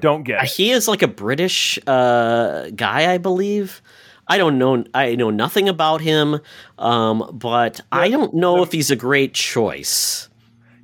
[0.00, 0.50] Don't get Uh, it.
[0.50, 3.82] He is like a British uh, guy, I believe.
[4.28, 4.82] I don't know.
[4.94, 6.40] I know nothing about him,
[6.78, 10.28] um, but I don't know the- if he's a great choice.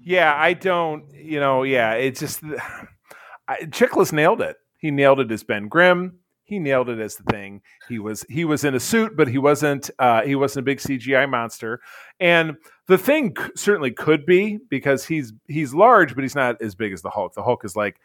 [0.05, 1.05] Yeah, I don't.
[1.15, 2.43] You know, yeah, it's just
[3.49, 4.57] I, Chiklis nailed it.
[4.79, 6.19] He nailed it as Ben Grimm.
[6.53, 7.63] He nailed it as the thing.
[7.89, 9.89] He was he was in a suit, but he wasn't.
[9.99, 11.81] Uh, he wasn't a big CGI monster.
[12.21, 16.75] And the thing c- certainly could be because he's he's large, but he's not as
[16.75, 17.33] big as the Hulk.
[17.33, 17.97] The Hulk is like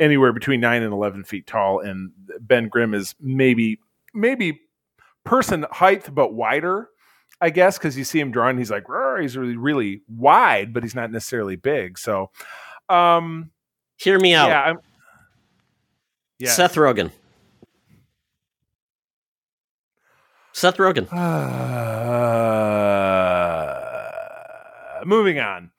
[0.00, 3.78] anywhere between nine and eleven feet tall, and Ben Grimm is maybe
[4.12, 4.60] maybe
[5.22, 6.88] person height, but wider.
[7.40, 8.86] I guess because you see him drawn, he's like
[9.20, 11.96] he's really really wide, but he's not necessarily big.
[11.96, 12.32] So,
[12.88, 13.52] um,
[13.98, 14.48] Hear me out.
[14.48, 14.78] yeah, I'm,
[16.40, 16.50] yeah.
[16.50, 17.12] Seth Rogen.
[20.54, 21.12] Seth Rogen.
[24.94, 25.72] Uh, moving on.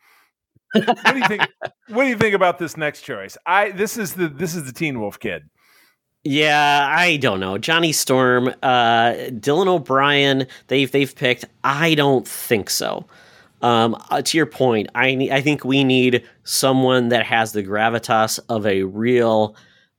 [0.74, 1.42] what do you think?
[1.88, 3.38] What do you think about this next choice?
[3.46, 5.44] I this is the this is the Teen Wolf kid.
[6.24, 7.60] Yeah, I don't know.
[7.60, 11.46] Johnny Storm, uh, Dylan O'Brien, they've they've picked.
[11.64, 13.06] I don't think so.
[13.62, 18.40] Um, uh, to your point, I I think we need someone that has the gravitas
[18.50, 19.56] of a real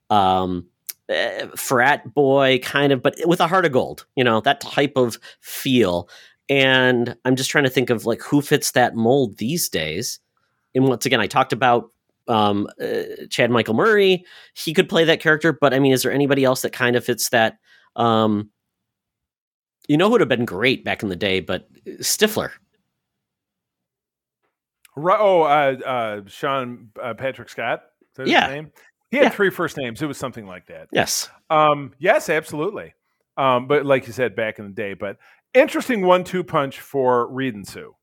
[0.09, 0.67] um,
[1.09, 4.05] uh, frat boy kind of, but with a heart of gold.
[4.15, 6.09] You know that type of feel.
[6.49, 10.19] And I'm just trying to think of like who fits that mold these days.
[10.73, 11.91] And once again, I talked about
[12.29, 14.23] um, uh, Chad Michael Murray.
[14.53, 17.03] He could play that character, but I mean, is there anybody else that kind of
[17.03, 17.57] fits that?
[17.95, 18.49] Um,
[19.87, 21.67] you know, who would have been great back in the day, but
[21.99, 22.51] Stifler.
[24.95, 27.83] Ru- Oh, uh, uh, Sean uh, Patrick Scott.
[28.01, 28.63] Is that his Yeah.
[29.11, 29.29] He had Yeah.
[29.29, 30.01] three first names.
[30.01, 30.87] It was something like that.
[30.91, 31.29] Yes.
[31.49, 32.93] Um, yes, absolutely.
[33.37, 35.17] Um, but like you said back in the day, but
[35.53, 37.95] interesting one-two punch for Reed and Sue.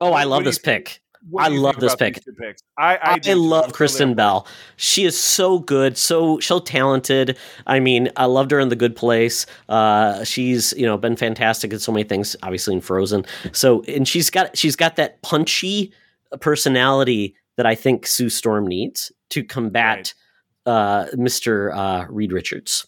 [0.00, 1.00] Oh, I love this pick.
[1.38, 2.14] I love this pick.
[2.14, 2.62] these two picks?
[2.78, 4.14] I, I, I, love Kristen.
[4.14, 4.46] Bell.
[4.76, 7.36] She is so good, so so talented.
[7.66, 9.46] I mean, I loved her in The Good Place.
[9.68, 13.24] Uh, she's you know been fantastic in so many things, obviously in Frozen.
[13.52, 15.92] So and she's got she's got that punchy
[16.40, 20.14] personality that I think Sue Storm needs to combat
[20.66, 21.74] uh, Mr.
[21.74, 22.86] Uh, Reed Richards.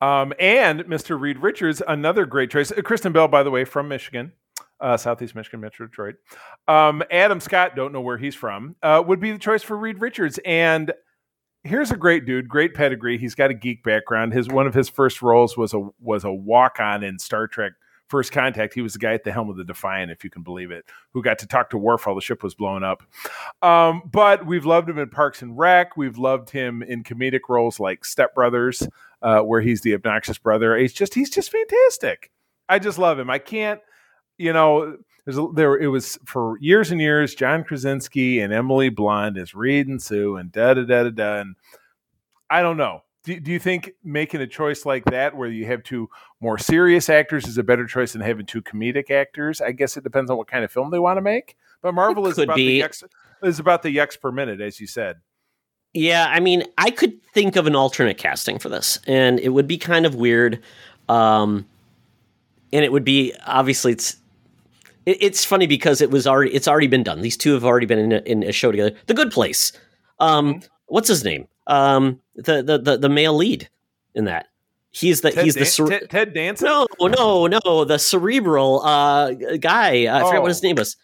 [0.00, 1.18] Um, and Mr.
[1.18, 2.70] Reed Richards, another great choice.
[2.70, 4.32] Uh, Kristen Bell, by the way, from Michigan,
[4.80, 6.16] uh, Southeast Michigan, Metro Detroit.
[6.68, 10.00] Um, Adam Scott, don't know where he's from, uh, would be the choice for Reed
[10.00, 10.38] Richards.
[10.44, 10.92] And
[11.64, 13.16] here's a great dude, great pedigree.
[13.16, 14.34] He's got a geek background.
[14.34, 17.72] His one of his first roles was a was a walk on in Star Trek
[18.08, 18.74] First Contact.
[18.74, 20.84] He was the guy at the helm of the Defiant, if you can believe it,
[21.12, 23.02] who got to talk to Worf while the ship was blowing up.
[23.62, 25.96] Um, but we've loved him in Parks and Rec.
[25.96, 28.86] We've loved him in comedic roles like Step Brothers,
[29.22, 30.76] uh, where he's the obnoxious brother.
[30.76, 32.30] He's just he's just fantastic.
[32.68, 33.30] I just love him.
[33.30, 33.80] I can't,
[34.38, 34.98] you know.
[35.54, 37.34] There it was for years and years.
[37.34, 41.40] John Krasinski and Emily Blunt as Reed and Sue and da da da da da.
[41.40, 41.56] And
[42.48, 43.02] I don't know.
[43.26, 46.08] Do, do you think making a choice like that, where you have two
[46.40, 49.60] more serious actors, is a better choice than having two comedic actors?
[49.60, 51.56] I guess it depends on what kind of film they want to make.
[51.82, 53.02] But Marvel is about X,
[53.42, 55.16] is about the X per minute, as you said.
[55.92, 59.66] Yeah, I mean, I could think of an alternate casting for this, and it would
[59.66, 60.62] be kind of weird.
[61.08, 61.66] Um,
[62.72, 64.16] and it would be obviously it's
[65.04, 67.22] it, it's funny because it was already it's already been done.
[67.22, 68.94] These two have already been in a, in a show together.
[69.06, 69.72] The Good Place.
[70.20, 71.48] Um, what's his name?
[71.66, 73.68] Um, the, the the the male lead
[74.14, 74.48] in that.
[74.90, 76.66] He's the Ted, he's the cere- Ted, Ted Danson.
[76.68, 80.06] no no no the cerebral uh guy.
[80.06, 80.40] I forgot Oh.
[80.42, 80.96] what his name was.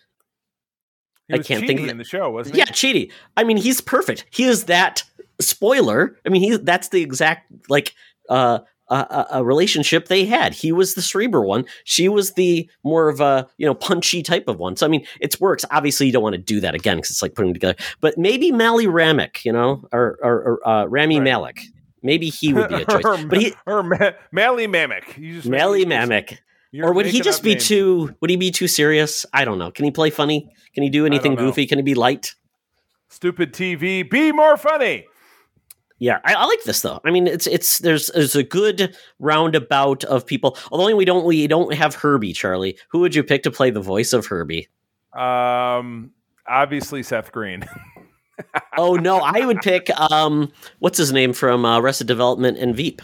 [1.28, 2.72] he I was can't think of in the show, wasn't Yeah, he?
[2.72, 3.12] Chidi.
[3.36, 4.24] I mean, he's perfect.
[4.30, 5.02] He is that
[5.40, 6.18] spoiler.
[6.24, 7.94] I mean, he that's the exact like
[8.28, 8.60] uh,
[8.92, 10.52] uh, a relationship they had.
[10.54, 11.64] He was the cerebral one.
[11.84, 14.76] She was the more of a you know punchy type of one.
[14.76, 15.64] So I mean, it works.
[15.70, 17.76] Obviously, you don't want to do that again because it's like putting together.
[18.00, 21.24] But maybe Mally Ramick, you know, or or, or uh, Rami Right.
[21.24, 21.60] Malek.
[22.02, 23.04] Maybe he would be a choice.
[23.04, 25.44] or, but he or Ma- Mally Mamek.
[25.46, 26.38] Mally Mamek.
[26.82, 27.68] Or would he just be names.
[27.68, 28.14] too?
[28.20, 29.26] Would he be too serious?
[29.32, 29.70] I don't know.
[29.70, 30.50] Can he play funny?
[30.74, 31.66] Can he do anything goofy?
[31.66, 32.34] Can he be light?
[33.08, 34.08] stupid TV?
[34.10, 35.06] Be more funny.
[36.02, 37.00] Yeah, I, I like this though.
[37.04, 40.58] I mean, it's it's there's there's a good roundabout of people.
[40.72, 42.76] Although we don't we don't have Herbie, Charlie.
[42.88, 44.66] Who would you pick to play the voice of Herbie?
[45.12, 46.10] Um,
[46.48, 47.64] obviously Seth Green.
[48.76, 50.50] Oh no, I would pick um
[50.80, 53.00] what's his name from uh, Arrested Development and Veep.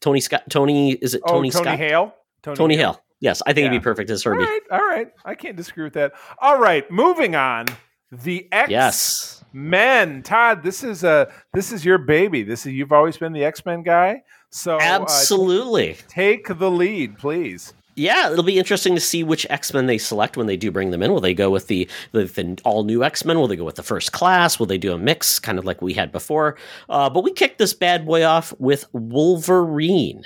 [0.00, 0.42] Tony Scott.
[0.48, 1.78] Tony is it oh, Tony, Tony Scott?
[1.78, 2.14] Hale.
[2.42, 3.00] Tony Hale.
[3.20, 4.42] Yes, I think he'd be perfect as Herbie.
[4.42, 5.12] right, all right.
[5.24, 6.14] I can't disagree with that.
[6.40, 7.66] All right, moving on.
[8.10, 9.39] The X Yes.
[9.52, 10.22] Men.
[10.22, 12.42] Todd, this is uh this is your baby.
[12.42, 14.22] This is you've always been the X Men guy.
[14.50, 15.96] So uh, Absolutely.
[16.08, 17.72] take the lead, please.
[17.96, 20.90] Yeah, it'll be interesting to see which X Men they select when they do bring
[20.90, 21.12] them in.
[21.12, 23.38] Will they go with the the, the all new X Men?
[23.38, 24.58] Will they go with the first class?
[24.58, 26.56] Will they do a mix, kind of like we had before?
[26.88, 30.22] Uh, but we kicked this bad boy off with Wolverine.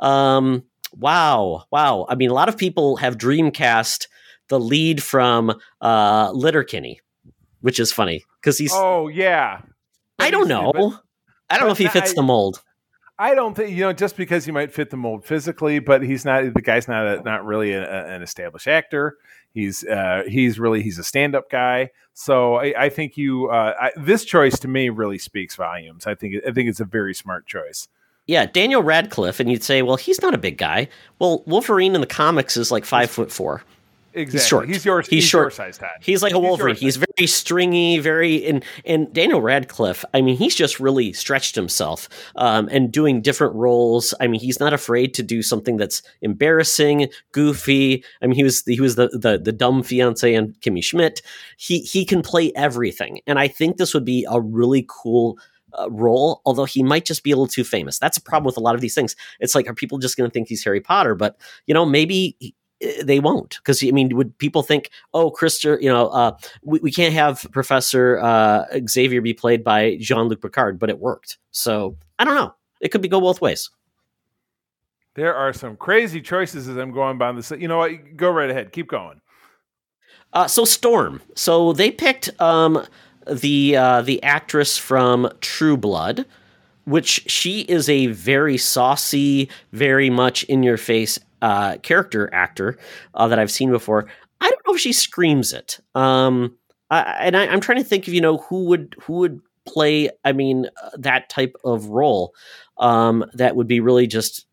[0.00, 2.06] Um, wow, wow.
[2.08, 4.06] I mean, a lot of people have Dreamcast
[4.48, 7.00] the lead from uh, Letterkenny,
[7.64, 8.72] which is funny because he's.
[8.74, 9.62] Oh yeah.
[10.18, 10.70] I don't know.
[10.74, 11.00] But-
[11.48, 12.62] I don't know if he fits I- the mold.
[13.18, 16.24] I don't think you know just because he might fit the mold physically, but he's
[16.26, 16.52] not.
[16.52, 19.16] The guy's not a, not really a, a- an established actor.
[19.54, 21.90] He's uh, he's really he's a stand up guy.
[22.12, 26.06] So I, I think you uh, I, this choice to me really speaks volumes.
[26.06, 27.88] I think I think it's a very smart choice.
[28.26, 30.88] Yeah, Daniel Radcliffe, and you'd say, well, he's not a big guy.
[31.18, 33.62] Well, Wolverine in the comics is like five foot four.
[34.14, 34.38] Exactly.
[34.38, 34.68] He's short.
[34.68, 35.44] He's your He's he's, short.
[35.44, 35.90] your size, Todd.
[36.00, 36.76] He's like a He's Wolverine.
[36.76, 37.04] He's size.
[37.16, 40.04] very stringy, very and and Daniel Radcliffe.
[40.14, 44.14] I mean, he's just really stretched himself um, and doing different roles.
[44.20, 48.04] I mean, he's not afraid to do something that's embarrassing, goofy.
[48.22, 51.20] I mean, he was he was the the, the dumb fiance and Kimmy Schmidt.
[51.56, 55.38] He he can play everything, and I think this would be a really cool.
[55.76, 57.98] Uh, role, although he might just be a little too famous.
[57.98, 59.16] That's a problem with a lot of these things.
[59.40, 61.16] It's like, are people just going to think he's Harry Potter?
[61.16, 61.36] But
[61.66, 62.54] you know, maybe he-
[63.02, 66.92] they won't because I mean, would people think, oh, Christer, you know, uh, we, we
[66.92, 71.38] can't have Professor uh, Xavier be played by Jean Luc Picard, but it worked.
[71.50, 72.54] So I don't know.
[72.80, 73.70] It could be go both ways.
[75.14, 77.52] There are some crazy choices as I'm going by this.
[77.52, 78.16] You know what?
[78.16, 78.72] Go right ahead.
[78.72, 79.20] Keep going.
[80.32, 81.22] Uh, so Storm.
[81.36, 82.84] So they picked um,
[83.30, 86.26] the uh, the actress from True Blood,
[86.84, 92.78] which she is a very saucy, very much in your face uh, character actor
[93.12, 94.06] uh, that I've seen before.
[94.40, 95.78] I don't know if she screams it.
[95.94, 96.56] Um,
[96.90, 100.08] I, and I, I'm trying to think of you know who would who would play.
[100.24, 102.34] I mean uh, that type of role
[102.78, 104.46] um, that would be really just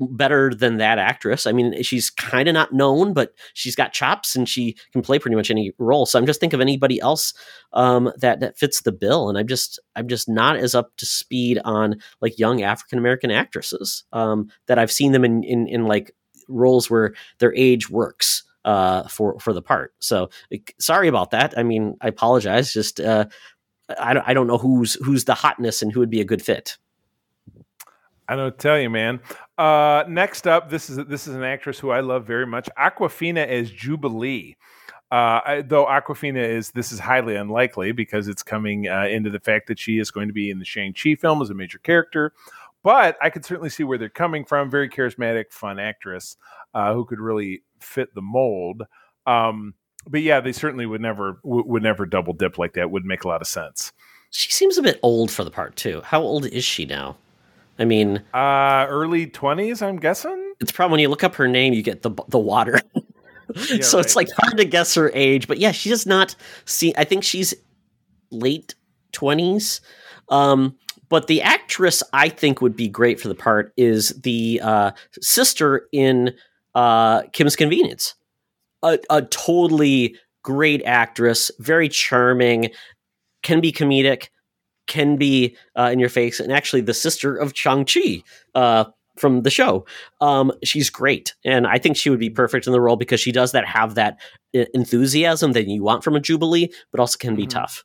[0.00, 1.46] better than that actress.
[1.46, 5.18] I mean, she's kind of not known, but she's got chops and she can play
[5.18, 6.06] pretty much any role.
[6.06, 7.34] So I'm just think of anybody else
[7.72, 11.06] um, that that fits the bill, and I'm just I'm just not as up to
[11.06, 15.86] speed on like young African American actresses um, that I've seen them in, in in
[15.86, 16.14] like
[16.48, 19.94] roles where their age works uh, for for the part.
[20.00, 20.30] So
[20.78, 21.54] sorry about that.
[21.56, 22.72] I mean, I apologize.
[22.72, 23.26] Just uh,
[23.98, 26.42] I don't I don't know who's who's the hotness and who would be a good
[26.42, 26.76] fit.
[28.28, 29.20] I don't tell you, man.
[29.58, 33.44] Uh, next up, this is this is an actress who I love very much, Awkwafina
[33.44, 34.56] as Jubilee.
[35.10, 39.40] Uh, I, though Awkwafina is this is highly unlikely because it's coming uh, into the
[39.40, 41.78] fact that she is going to be in the Shang Chi film as a major
[41.78, 42.32] character.
[42.84, 44.70] But I could certainly see where they're coming from.
[44.70, 46.36] Very charismatic, fun actress
[46.74, 48.82] uh, who could really fit the mold.
[49.26, 49.74] Um,
[50.06, 52.90] but yeah, they certainly would never w- would never double dip like that.
[52.90, 53.92] Would make a lot of sense.
[54.30, 56.02] She seems a bit old for the part too.
[56.04, 57.16] How old is she now?
[57.78, 60.54] I mean, Uh, early twenties, I'm guessing.
[60.60, 62.80] it's probably when you look up her name, you get the the water.
[63.70, 66.92] Yeah, so it's like hard to guess her age, but yeah, she does not see.
[66.98, 67.54] I think she's
[68.30, 68.74] late
[69.12, 69.80] twenties.
[70.28, 70.76] Um,
[71.08, 74.90] but the actress I think would be great for the part is the uh,
[75.22, 76.34] sister in
[76.74, 78.14] uh, Kim's Convenience.
[78.82, 82.68] A, a totally great actress, very charming,
[83.42, 84.28] can be comedic,
[84.88, 88.22] can be uh, in your face, and actually the sister of Shang-Chi
[88.56, 88.84] uh,
[89.16, 89.86] from the show.
[90.20, 93.30] Um, she's great, and I think she would be perfect in the role because she
[93.32, 94.18] does that have that
[94.56, 97.50] uh, enthusiasm that you want from a Jubilee, but also can be Mhm.
[97.50, 97.84] tough.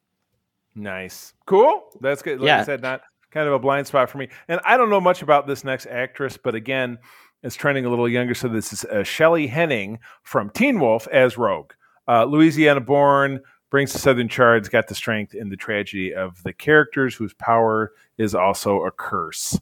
[0.76, 1.34] Nice.
[1.46, 1.84] Cool.
[2.02, 2.40] That's good.
[2.40, 2.62] Like Yeah.
[2.62, 3.02] I said, not
[3.32, 4.30] kind of a blind spot for me.
[4.48, 6.98] And I don't know much about this next actress, but again,
[7.44, 8.34] it's trending a little younger.
[8.34, 11.72] So this is uh, Shelley Hennig from Teen Wolf as Rogue.
[12.08, 13.42] Uh, Louisiana born,
[13.74, 17.92] brings the Southern Charge, got the strength in the tragedy of the characters whose power
[18.20, 19.60] is also a curse.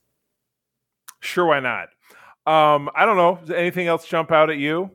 [1.21, 1.87] Sure, why not?
[2.45, 3.39] Um, I don't know.
[3.39, 4.91] Does anything else jump out at you?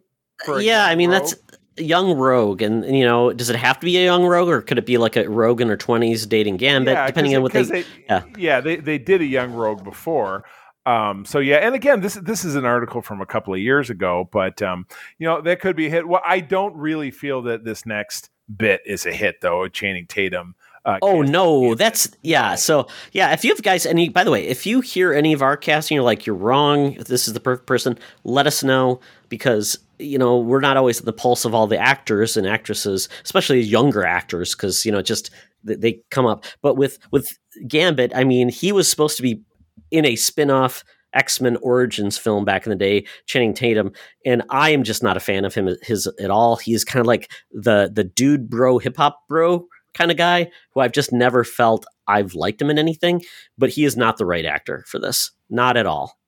[0.58, 1.60] yeah, I mean that's Rogue?
[1.78, 4.60] a young rogue, and you know, does it have to be a young rogue, or
[4.60, 7.52] could it be like a rogue in her twenties dating Gambit, Yeah, depending on what
[7.52, 7.62] they?
[7.62, 8.22] they, yeah.
[8.36, 10.44] yeah, they they did a young rogue before.
[10.84, 13.88] Um, so yeah, and again, this this is an article from a couple of years
[13.88, 14.86] ago, but um,
[15.18, 16.06] you know that could be a hit.
[16.06, 19.68] Well, I don't really feel that this next bit is a hit though.
[19.68, 20.54] Channing Tatum.
[20.84, 22.54] Uh, Oh no, that's yeah.
[22.54, 25.42] So yeah, if you have guys any, by the way, if you hear any of
[25.42, 26.92] our casting, you're like you're wrong.
[26.92, 31.00] If this is the perfect person, let us know because you know we're not always
[31.00, 35.02] at the pulse of all the actors and actresses, especially younger actors, because you know
[35.02, 35.30] just
[35.64, 36.44] they, they come up.
[36.62, 37.36] But with with
[37.66, 39.42] Gambit, I mean, he was supposed to be
[39.90, 40.84] in a spin-off
[41.14, 43.92] X-Men Origins film back in the day, Channing Tatum,
[44.24, 46.56] and I am just not a fan of him his at all.
[46.56, 50.80] He's kind of like the the dude bro hip hop bro kind of guy who
[50.80, 53.22] I've just never felt I've liked him in anything,
[53.58, 55.30] but he is not the right actor for this.
[55.48, 56.18] Not at all.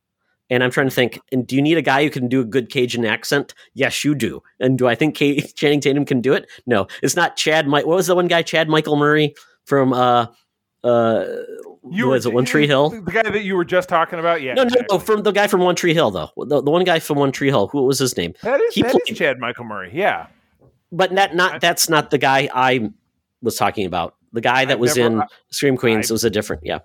[0.50, 2.44] And I'm trying to think, and do you need a guy who can do a
[2.44, 3.54] good Cajun accent?
[3.74, 4.42] Yes, you do.
[4.58, 6.48] And do I think K- Channing Tatum can do it?
[6.66, 6.86] No.
[7.02, 9.34] It's not Chad Mi- what was the one guy, Chad Michael Murray
[9.66, 10.26] from uh
[10.84, 11.24] uh
[11.90, 12.90] you was it One Tree Hill?
[12.90, 14.42] the guy that you were just talking about.
[14.42, 16.30] Yeah, No, no, no, from the guy from One Tree Hill though.
[16.36, 17.68] The, the one guy from One Tree Hill.
[17.68, 18.34] Who was his name?
[18.42, 19.90] that is, he that is played- Chad Michael Murray.
[19.94, 20.26] Yeah,
[20.92, 22.90] But that not that's not the guy I
[23.42, 24.14] was talking about.
[24.32, 26.80] The guy that I've was never- in Scream Queens I- was a different, yeah.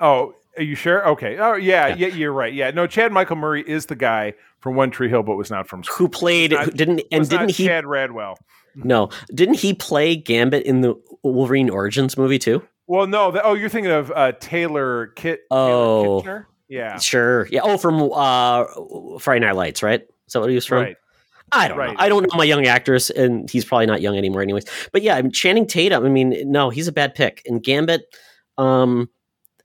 [0.00, 1.06] Oh, are you sure?
[1.10, 1.38] Okay.
[1.38, 1.94] Oh, yeah, Yeah.
[1.96, 2.52] yeah, you're right.
[2.52, 5.66] Yeah, no, Chad Michael Murray is the guy from One Tree Hill, but was not
[5.68, 5.82] from.
[5.96, 8.36] Who played not- who didn't and didn't he Chad Radwell?
[8.76, 10.94] no didn't he play Gambit in the
[11.24, 12.62] Wolverine Origins movie too?
[12.90, 13.30] Well, no.
[13.30, 15.38] The, oh, you're thinking of uh, Taylor Kitsch.
[15.48, 16.22] Oh.
[16.22, 17.60] Taylor yeah, Sure, yeah.
[17.62, 18.64] Oh, from uh,
[19.20, 20.00] Friday Night Lights, right?
[20.26, 20.82] Is that what he was from?
[20.82, 20.96] right.
[21.52, 21.90] I don't Right.
[21.90, 21.96] know.
[21.98, 24.64] I don't know my young actors, and he's probably not young anymore, anyways.
[24.92, 26.04] But yeah, I mean, Channing Tatum.
[26.04, 27.42] I mean, no, he's a bad pick.
[27.46, 28.02] And Gambit,
[28.58, 29.08] um,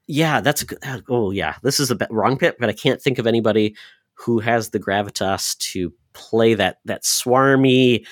[0.05, 0.79] yeah, that's a good.
[1.09, 3.75] Oh yeah, this is a wrong pick, but I can't think of anybody
[4.13, 8.05] who has the gravitas to play that that swarmy,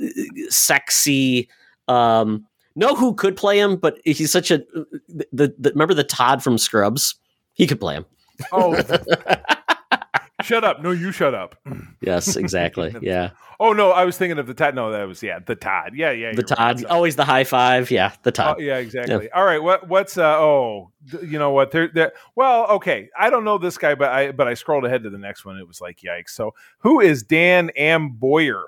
[0.00, 0.06] uh,
[0.48, 1.48] sexy.
[1.88, 2.46] Um,
[2.76, 4.58] know who could play him, but he's such a
[5.08, 7.16] the, the, remember the Todd from Scrubs.
[7.54, 8.06] He could play him.
[8.52, 8.74] Oh,
[10.42, 10.82] shut up!
[10.82, 11.56] No, you shut up.
[12.02, 12.96] Yes, exactly.
[13.02, 14.74] yeah, Oh no, I was thinking of the Todd.
[14.74, 15.92] No, that was yeah, the Todd.
[15.94, 16.78] Yeah, yeah, the you're right.
[16.78, 16.84] Todd.
[16.86, 17.90] Always the high five.
[17.90, 18.56] Yeah, the Todd.
[18.58, 19.30] Oh, yeah, exactly.
[19.32, 20.92] All right, what what's uh oh,
[21.22, 21.70] you know what?
[21.70, 22.12] There, there.
[22.34, 25.18] Well, okay, I don't know this guy, but I but I scrolled ahead to the
[25.18, 25.58] next one.
[25.58, 26.30] It was like yikes.
[26.30, 28.62] So who is Dan Amboyer?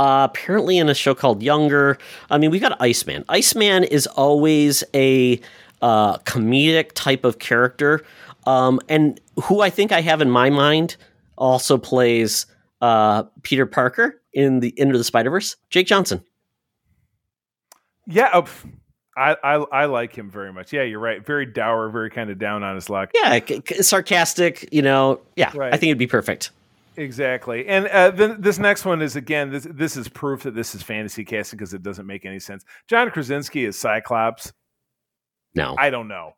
[0.00, 1.98] Uh, apparently in a show called Younger.
[2.30, 3.22] I mean, we got Iceman.
[3.28, 5.38] Iceman is always a
[5.82, 8.02] uh, comedic type of character,
[8.46, 10.96] um, and who I think I have in my mind
[11.36, 12.46] also plays
[12.80, 15.56] uh, Peter Parker in the Into the Spider Verse.
[15.68, 16.24] Jake Johnson.
[18.06, 18.42] Yeah,
[19.18, 20.72] I, I I like him very much.
[20.72, 21.22] Yeah, you're right.
[21.26, 23.10] Very dour, very kind of down on his luck.
[23.12, 23.38] Yeah,
[23.82, 24.66] sarcastic.
[24.72, 25.20] You know.
[25.36, 25.74] Yeah, Right.
[25.74, 26.52] I think it'd be perfect.
[26.96, 27.66] Exactly.
[27.66, 30.82] And uh, then this next one is again this this is proof that this is
[30.82, 32.64] fantasy casting because it doesn't make any sense.
[32.88, 34.52] John Krasinski is Cyclops.
[35.54, 35.74] No.
[35.78, 36.34] I don't know.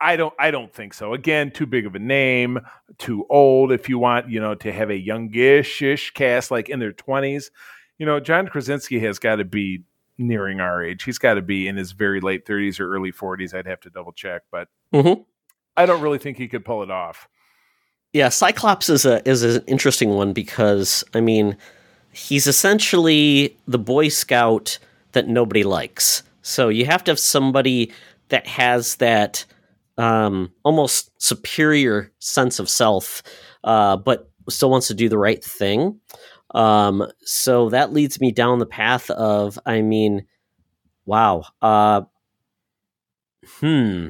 [0.00, 1.12] I don't I don't think so.
[1.14, 2.60] Again, too big of a name,
[2.98, 6.92] too old if you want, you know, to have a youngish cast like in their
[6.92, 7.50] 20s.
[7.98, 9.82] You know, John Krasinski has got to be
[10.18, 11.02] nearing our age.
[11.02, 13.54] He's got to be in his very late 30s or early 40s.
[13.54, 15.24] I'd have to double check, but Mhm.
[15.76, 17.28] I don't really think he could pull it off.
[18.16, 21.54] Yeah, Cyclops is a is an interesting one because I mean,
[22.12, 24.78] he's essentially the Boy Scout
[25.12, 26.22] that nobody likes.
[26.40, 27.92] So you have to have somebody
[28.30, 29.44] that has that
[29.98, 33.22] um, almost superior sense of self,
[33.64, 36.00] uh, but still wants to do the right thing.
[36.54, 40.24] Um, so that leads me down the path of, I mean,
[41.04, 41.44] wow.
[41.60, 42.00] Uh,
[43.60, 44.08] hmm.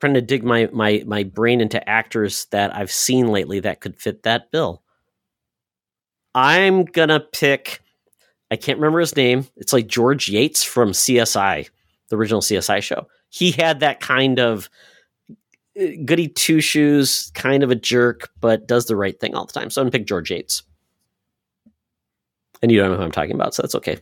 [0.00, 3.96] Trying to dig my, my my brain into actors that I've seen lately that could
[3.96, 4.82] fit that bill.
[6.34, 7.80] I'm gonna pick.
[8.50, 9.46] I can't remember his name.
[9.56, 11.68] It's like George Eads from CSI,
[12.08, 13.08] the original CSI show.
[13.30, 14.70] He had that kind of
[15.80, 19.52] uh, goody two shoes, kind of a jerk, but does the right thing all the
[19.52, 19.70] time.
[19.70, 20.62] So I'm gonna pick George Eads.
[22.60, 23.98] And you don't know who I'm talking about, so that's okay.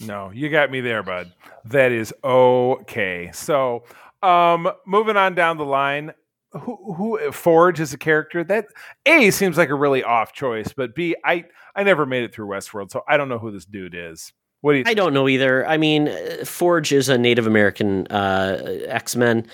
[0.00, 1.32] No, you got me there, bud.
[1.64, 3.30] That is okay.
[3.32, 3.84] So,
[4.22, 6.12] um, moving on down the line,
[6.52, 8.66] who, who Forge is a character that
[9.06, 11.44] A seems like a really off choice, but B, I
[11.74, 14.32] I never made it through Westworld, so I don't know who this dude is.
[14.60, 14.84] What do you?
[14.86, 15.66] I don't know either.
[15.66, 19.46] I mean, uh, Forge is a Native American uh, X Men,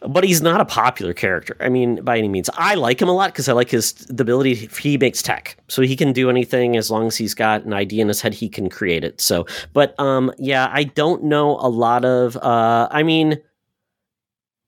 [0.00, 1.56] but he's not a popular character.
[1.60, 4.22] I mean, by any means, I like him a lot because I like his the
[4.22, 4.54] ability.
[4.54, 8.00] He makes tech, so he can do anything as long as he's got an idea
[8.00, 8.32] in his head.
[8.32, 9.20] He can create it.
[9.20, 12.36] So, but um, yeah, I don't know a lot of.
[12.38, 13.38] Uh, I mean,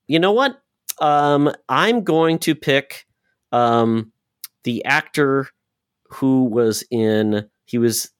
[0.09, 0.61] you know what?
[1.01, 3.07] Um, I'm going to pick
[3.53, 4.13] um
[4.65, 5.49] the actor
[6.11, 7.49] who was in.
[7.65, 8.11] He was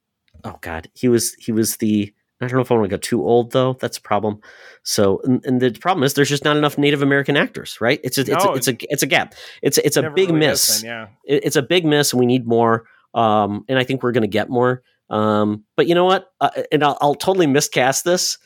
[0.45, 2.97] oh god he was he was the i don't know if i want to go
[2.97, 4.39] too old though that's a problem
[4.85, 8.19] so and, and the problem is there's just not enough native american actors right it's
[8.19, 10.83] a, it's, No, a, it's a it's a gap it's it's a big really miss
[10.83, 11.09] been, yeah.
[11.25, 12.85] It- it's a big miss and we need more
[13.15, 16.51] um and i think we're going to get more um but you know what uh,
[16.71, 18.39] and I'll, I'll totally miscast this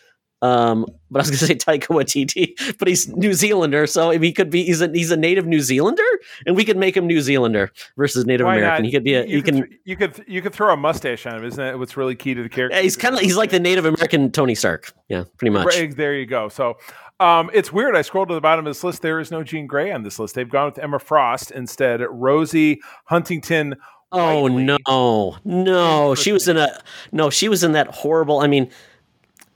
[0.43, 4.33] um but i was going to say taika waititi but he's new zealander so he
[4.33, 6.03] could be he's a he's a native new zealander
[6.47, 8.87] and we could make him new zealander versus native Why american not?
[8.87, 11.37] he could be a you can th- you could you could throw a mustache on
[11.37, 11.45] him.
[11.45, 12.77] Isn't that what's really key to the character?
[12.77, 14.93] Yeah, he's kind of he's like the Native American Tony Stark.
[15.09, 15.67] Yeah, pretty much.
[15.67, 16.49] Right, there you go.
[16.49, 16.77] So
[17.21, 17.97] um, it's weird.
[17.97, 19.03] I scrolled to the bottom of this list.
[19.03, 20.35] There is no Jean Grey on this list.
[20.35, 22.01] They've gone with Emma Frost instead.
[22.11, 23.77] Rosie Huntington.
[24.11, 24.65] Oh Whiteley.
[24.65, 26.69] no, no, she was in a
[27.13, 28.41] no, she was in that horrible.
[28.41, 28.71] I mean,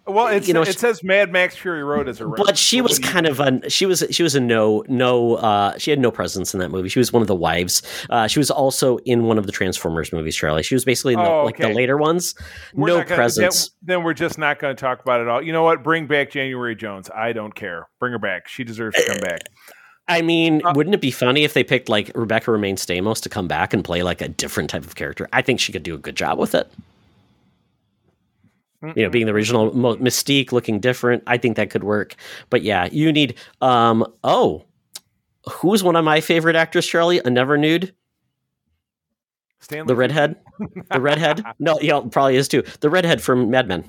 [0.08, 2.80] Well, it's, You know, it she- says Mad Max Fury Road as a but she
[2.80, 6.10] was kind of a she was she was a no no uh she had no
[6.12, 6.88] presence in that movie.
[6.88, 7.82] She was one of the wives.
[8.08, 10.62] Uh she was also in one of the Transformers movies, Charlie.
[10.62, 12.34] She was basically in the, Oh, like the later ones.
[12.74, 13.68] no presence.
[13.82, 15.42] Then, then we're just not going to talk about it all.
[15.42, 15.82] You know what?
[15.82, 17.10] Bring back January Jones.
[17.14, 17.88] I don't care.
[17.98, 18.46] Bring her back.
[18.48, 19.40] She deserves to come back.
[20.08, 23.28] I mean, Uh, wouldn't it be funny if they picked like Rebecca Romijn Stamos to
[23.28, 25.28] come back and play like a different type of character?
[25.32, 26.70] I think she could do a good job with it.
[28.94, 32.14] You know, being the original Mo- Mystique, looking different, I think that could work.
[32.50, 33.36] But yeah, you need.
[33.60, 34.64] um Oh,
[35.50, 37.20] who's one of my favorite actors, Charlie?
[37.24, 37.94] A never nude,
[39.60, 40.36] Stanley the redhead,
[40.90, 41.44] the redhead.
[41.58, 42.62] No, yeah, probably is too.
[42.80, 43.88] The redhead from Mad Men.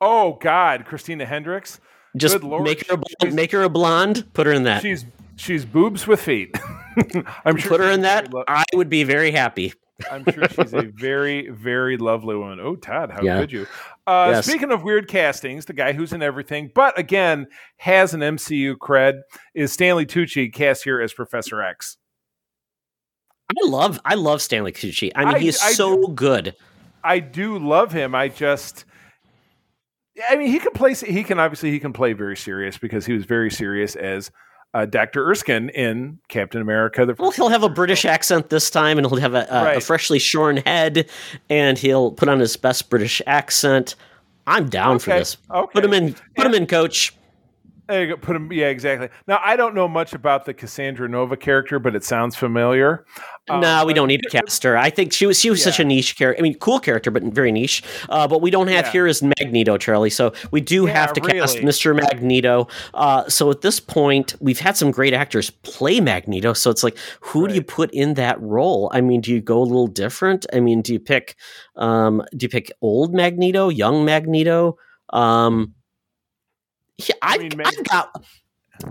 [0.00, 1.80] Oh God, Christina Hendricks.
[2.16, 4.24] Just make her a blonde, make her a blonde.
[4.32, 4.82] Put her in that.
[4.82, 5.04] She's
[5.36, 6.56] she's boobs with feet.
[7.44, 8.28] I'm sure Put her in that.
[8.48, 9.74] I would be very happy.
[10.10, 12.60] I'm sure she's a very, very lovely woman.
[12.60, 13.40] Oh, Todd, how Yeah.
[13.40, 13.66] could you?
[14.06, 14.46] Uh, Yes.
[14.46, 17.46] Speaking of weird castings, the guy who's in everything, but again
[17.78, 19.20] has an MCU cred,
[19.54, 21.96] is Stanley Tucci, cast here as Professor X.
[23.50, 25.12] I love I love Stanley Tucci.
[25.14, 26.54] I mean, I- is I so good.
[27.04, 28.14] I do love him.
[28.16, 28.84] I just,
[30.28, 30.92] I mean, he can play.
[30.94, 34.30] He can obviously he can play very serious because he was very serious as
[34.76, 37.06] uh, Doctor Erskine in Captain America.
[37.06, 39.80] The Well, he'll have a British accent this time, and he'll have a, a, a
[39.80, 41.08] freshly shorn head,
[41.48, 43.94] and he'll put on his best British accent.
[44.46, 45.38] I'm down for this.
[45.50, 45.72] okay.
[45.72, 46.14] Put him in.
[46.36, 47.15] Put him in, Coach.
[47.88, 48.16] Go.
[48.16, 48.52] Put him.
[48.52, 49.08] Yeah, exactly.
[49.26, 53.04] Now I don't know much about the Cassandra Nova character, but it sounds familiar.
[53.48, 54.76] Um, no, we don't need to cast her.
[54.76, 56.40] I think she was she was such a niche character.
[56.40, 57.82] I mean, cool character, but very niche.
[58.08, 58.92] Uh, but we don't have Yeah.
[58.92, 60.10] here is Magneto, Charlie.
[60.10, 61.58] So we do Yeah, have to cast.
[61.58, 61.94] Mr.
[61.94, 62.66] Magneto.
[62.94, 66.52] Uh, so at this point, we've had some great actors play Magneto.
[66.54, 68.90] So it's like, who do you put in that role?
[68.92, 70.44] I mean, do you go a little different?
[70.52, 71.36] I mean, do you pick
[71.76, 74.76] um, do you pick old Magneto, young Magneto?
[75.10, 75.74] Um,
[76.98, 78.24] yeah, I've, mean, I've got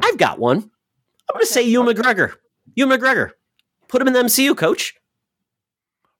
[0.01, 0.57] I've got one.
[0.57, 2.33] I'm going to say Ewan McGregor.
[2.75, 3.31] Ewan McGregor.
[3.87, 4.95] Put him in the MCU, coach.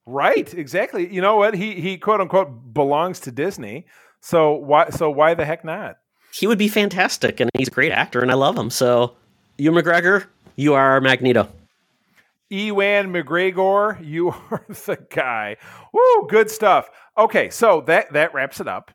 [0.07, 1.11] Right, exactly.
[1.13, 1.53] You know what?
[1.55, 3.85] He he quote unquote belongs to Disney.
[4.21, 5.97] So why so why the heck not?
[6.35, 8.69] he would be fantastic, and he's a great actor, and I love him.
[8.69, 9.15] So,
[9.57, 10.25] Ewan McGregor,
[10.57, 11.47] you are Magneto.
[12.49, 15.55] Ewan McGregor, you are the guy.
[15.93, 16.89] Woo, good stuff.
[17.17, 18.91] Okay, so that that wraps it up.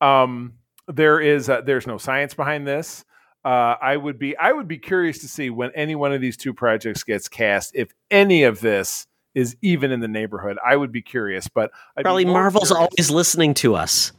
[0.00, 0.54] Um,
[0.88, 3.04] there is uh, there's no science behind this.
[3.44, 6.36] uh, I would be I would be curious to see when any one of these
[6.36, 10.58] two projects gets cast if any of this is even in the neighborhood.
[10.64, 14.12] I would be curious, but I'd Probably Marvel's curious- always listening to us.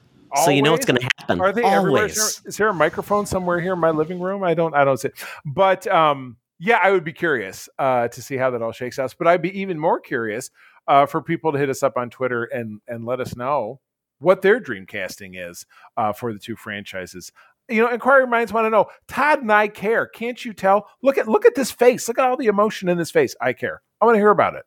[0.43, 1.39] So you know what's going to happen.
[1.39, 2.07] Are they everywhere?
[2.07, 4.43] Is there, is there a microphone somewhere here in my living room?
[4.43, 4.75] I don't.
[4.75, 5.07] I don't see.
[5.45, 9.15] But um, yeah, I would be curious uh, to see how that all shakes out.
[9.17, 10.51] But I'd be even more curious
[10.89, 13.79] uh, for people to hit us up on Twitter and and let us know
[14.19, 15.65] what their dream casting is
[15.97, 17.31] uh, for the two franchises.
[17.67, 18.85] You know, inquiry minds want to know.
[19.07, 20.05] Todd and I care.
[20.07, 20.87] Can't you tell?
[21.01, 22.07] Look at look at this face.
[22.07, 23.35] Look at all the emotion in this face.
[23.41, 23.81] I care.
[23.99, 24.63] I want to hear about it.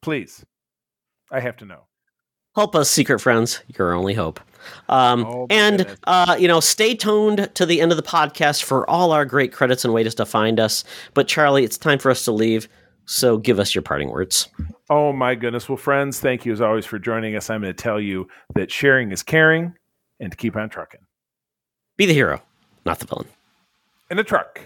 [0.00, 0.44] Please,
[1.30, 1.86] I have to know.
[2.54, 3.60] Help us, secret friends.
[3.76, 4.40] Your only hope.
[4.88, 8.88] Um, Oh, and uh, you know, stay tuned to the end of the podcast for
[8.88, 10.82] all our great credits and ways to find us.
[11.12, 12.68] But Charlie, it's time for us to leave.
[13.06, 14.48] So give us your parting words.
[14.90, 15.68] Oh my goodness.
[15.68, 17.48] Well, friends, thank you as always for joining us.
[17.48, 19.74] I'm going to tell you that sharing is caring
[20.20, 21.00] and to keep on trucking.
[21.96, 22.42] Be the hero,
[22.84, 23.28] not the villain.
[24.10, 24.60] In a truck.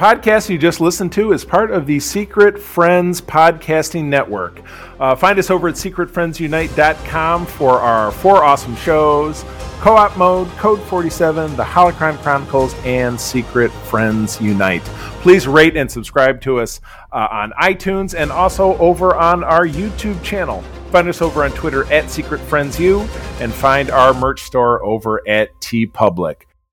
[0.00, 4.62] Podcast you just listened to is part of the Secret Friends Podcasting Network.
[4.98, 9.44] Uh, find us over at secretfriendsunite.com for our four awesome shows
[9.80, 14.82] Co op Mode, Code 47, The Holocron Chronicles, and Secret Friends Unite.
[15.20, 16.80] Please rate and subscribe to us
[17.12, 20.62] uh, on iTunes and also over on our YouTube channel.
[20.92, 23.00] Find us over on Twitter at Secret Friends U
[23.38, 26.44] and find our merch store over at TeePublic.